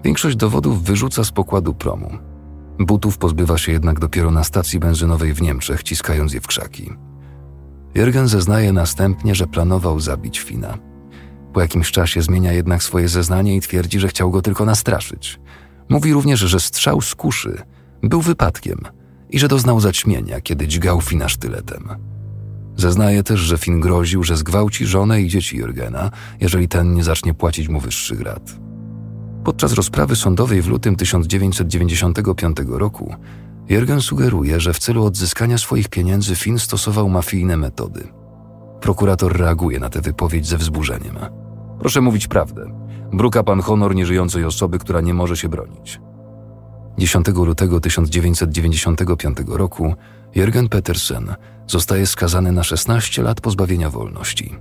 Większość 0.04 0.36
dowodów 0.36 0.82
wyrzuca 0.82 1.24
z 1.24 1.30
pokładu 1.30 1.74
promu. 1.74 2.10
Butów 2.78 3.18
pozbywa 3.18 3.58
się 3.58 3.72
jednak 3.72 4.00
dopiero 4.00 4.30
na 4.30 4.44
stacji 4.44 4.78
benzynowej 4.78 5.34
w 5.34 5.42
Niemczech, 5.42 5.82
ciskając 5.82 6.32
je 6.34 6.40
w 6.40 6.46
krzaki. 6.46 6.90
Jürgen 7.94 8.26
zeznaje 8.26 8.72
następnie, 8.72 9.34
że 9.34 9.46
planował 9.46 10.00
zabić 10.00 10.40
Fina. 10.40 10.78
Po 11.52 11.60
jakimś 11.60 11.90
czasie 11.90 12.22
zmienia 12.22 12.52
jednak 12.52 12.82
swoje 12.82 13.08
zeznanie 13.08 13.56
i 13.56 13.60
twierdzi, 13.60 14.00
że 14.00 14.08
chciał 14.08 14.30
go 14.30 14.42
tylko 14.42 14.64
nastraszyć. 14.64 15.40
Mówi 15.88 16.12
również, 16.12 16.40
że 16.40 16.60
strzał 16.60 17.00
z 17.00 17.14
kuszy 17.14 17.62
był 18.02 18.20
wypadkiem 18.20 18.78
i 19.30 19.38
że 19.38 19.48
doznał 19.48 19.80
zaćmienia, 19.80 20.40
kiedy 20.40 20.68
dźgał 20.68 21.00
Fina 21.00 21.28
sztyletem. 21.28 22.11
Zeznaje 22.76 23.22
też, 23.22 23.40
że 23.40 23.58
Fin 23.58 23.80
groził, 23.80 24.22
że 24.22 24.36
zgwałci 24.36 24.86
żonę 24.86 25.22
i 25.22 25.28
dzieci 25.28 25.56
Jurgena, 25.56 26.10
jeżeli 26.40 26.68
ten 26.68 26.94
nie 26.94 27.04
zacznie 27.04 27.34
płacić 27.34 27.68
mu 27.68 27.80
wyższych 27.80 28.20
rat. 28.20 28.56
Podczas 29.44 29.72
rozprawy 29.72 30.16
sądowej 30.16 30.62
w 30.62 30.68
lutym 30.68 30.96
1995 30.96 32.56
roku 32.68 33.14
Jürgen 33.68 34.00
sugeruje, 34.00 34.60
że 34.60 34.74
w 34.74 34.78
celu 34.78 35.04
odzyskania 35.04 35.58
swoich 35.58 35.88
pieniędzy 35.88 36.36
Finn 36.36 36.58
stosował 36.58 37.08
mafijne 37.08 37.56
metody. 37.56 38.08
Prokurator 38.80 39.36
reaguje 39.36 39.80
na 39.80 39.88
tę 39.88 40.00
wypowiedź 40.00 40.46
ze 40.46 40.58
wzburzeniem. 40.58 41.16
Proszę 41.78 42.00
mówić 42.00 42.26
prawdę. 42.26 42.72
Bruka 43.12 43.42
pan 43.42 43.60
honor 43.60 43.94
nieżyjącej 43.94 44.44
osoby, 44.44 44.78
która 44.78 45.00
nie 45.00 45.14
może 45.14 45.36
się 45.36 45.48
bronić. 45.48 46.00
10 46.98 47.28
lutego 47.28 47.80
1995 47.80 49.38
roku 49.48 49.94
Jürgen 50.34 50.68
Petersen 50.68 51.34
zostaje 51.66 52.06
skazany 52.06 52.52
na 52.52 52.62
16 52.62 53.22
lat 53.22 53.40
pozbawienia 53.40 53.90
wolności. 53.90 54.58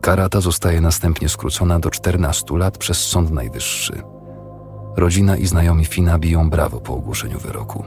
Kara 0.00 0.28
ta 0.28 0.40
zostaje 0.40 0.80
następnie 0.80 1.28
skrócona 1.28 1.78
do 1.78 1.90
14 1.90 2.56
lat 2.56 2.78
przez 2.78 2.98
Sąd 2.98 3.30
Najwyższy. 3.30 4.02
Rodzina 4.96 5.36
i 5.36 5.46
znajomi 5.46 5.84
Fina 5.84 6.18
biją 6.18 6.50
brawo 6.50 6.80
po 6.80 6.94
ogłoszeniu 6.94 7.38
wyroku. 7.38 7.84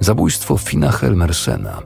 Zabójstwo 0.00 0.58
Fina 0.58 0.92
Helmersena 0.92 1.82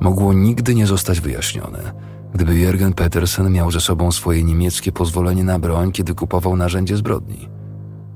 mogło 0.00 0.32
nigdy 0.32 0.74
nie 0.74 0.86
zostać 0.86 1.20
wyjaśnione, 1.20 1.92
gdyby 2.34 2.52
Jürgen 2.52 2.92
Petersen 2.92 3.52
miał 3.52 3.70
ze 3.70 3.80
sobą 3.80 4.12
swoje 4.12 4.42
niemieckie 4.42 4.92
pozwolenie 4.92 5.44
na 5.44 5.58
broń, 5.58 5.92
kiedy 5.92 6.14
kupował 6.14 6.56
narzędzie 6.56 6.96
zbrodni. 6.96 7.55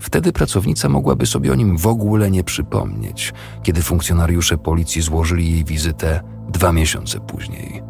Wtedy 0.01 0.33
pracownica 0.33 0.89
mogłaby 0.89 1.27
sobie 1.27 1.53
o 1.53 1.55
nim 1.55 1.79
w 1.79 1.87
ogóle 1.87 2.31
nie 2.31 2.45
przypomnieć, 2.45 3.33
kiedy 3.63 3.83
funkcjonariusze 3.83 4.59
policji 4.59 5.03
złożyli 5.03 5.53
jej 5.53 5.65
wizytę 5.65 6.21
dwa 6.49 6.73
miesiące 6.73 7.21
później. 7.21 7.83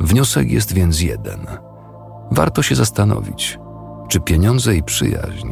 Wniosek 0.00 0.50
jest 0.50 0.72
więc 0.72 1.00
jeden. 1.00 1.46
Warto 2.30 2.62
się 2.62 2.74
zastanowić, 2.74 3.58
czy 4.08 4.20
pieniądze 4.20 4.76
i 4.76 4.82
przyjaźń 4.82 5.48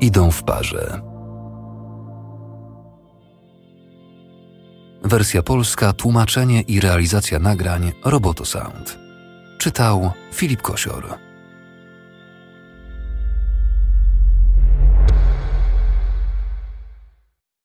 idą 0.00 0.30
w 0.30 0.42
parze. 0.42 1.00
Wersja 5.04 5.42
polska, 5.42 5.92
tłumaczenie 5.92 6.60
i 6.60 6.80
realizacja 6.80 7.38
nagrań 7.38 7.92
Roboto 8.04 8.44
Sound. 8.44 8.98
Czytał 9.58 10.10
Filip 10.32 10.62
Kosior. 10.62 11.25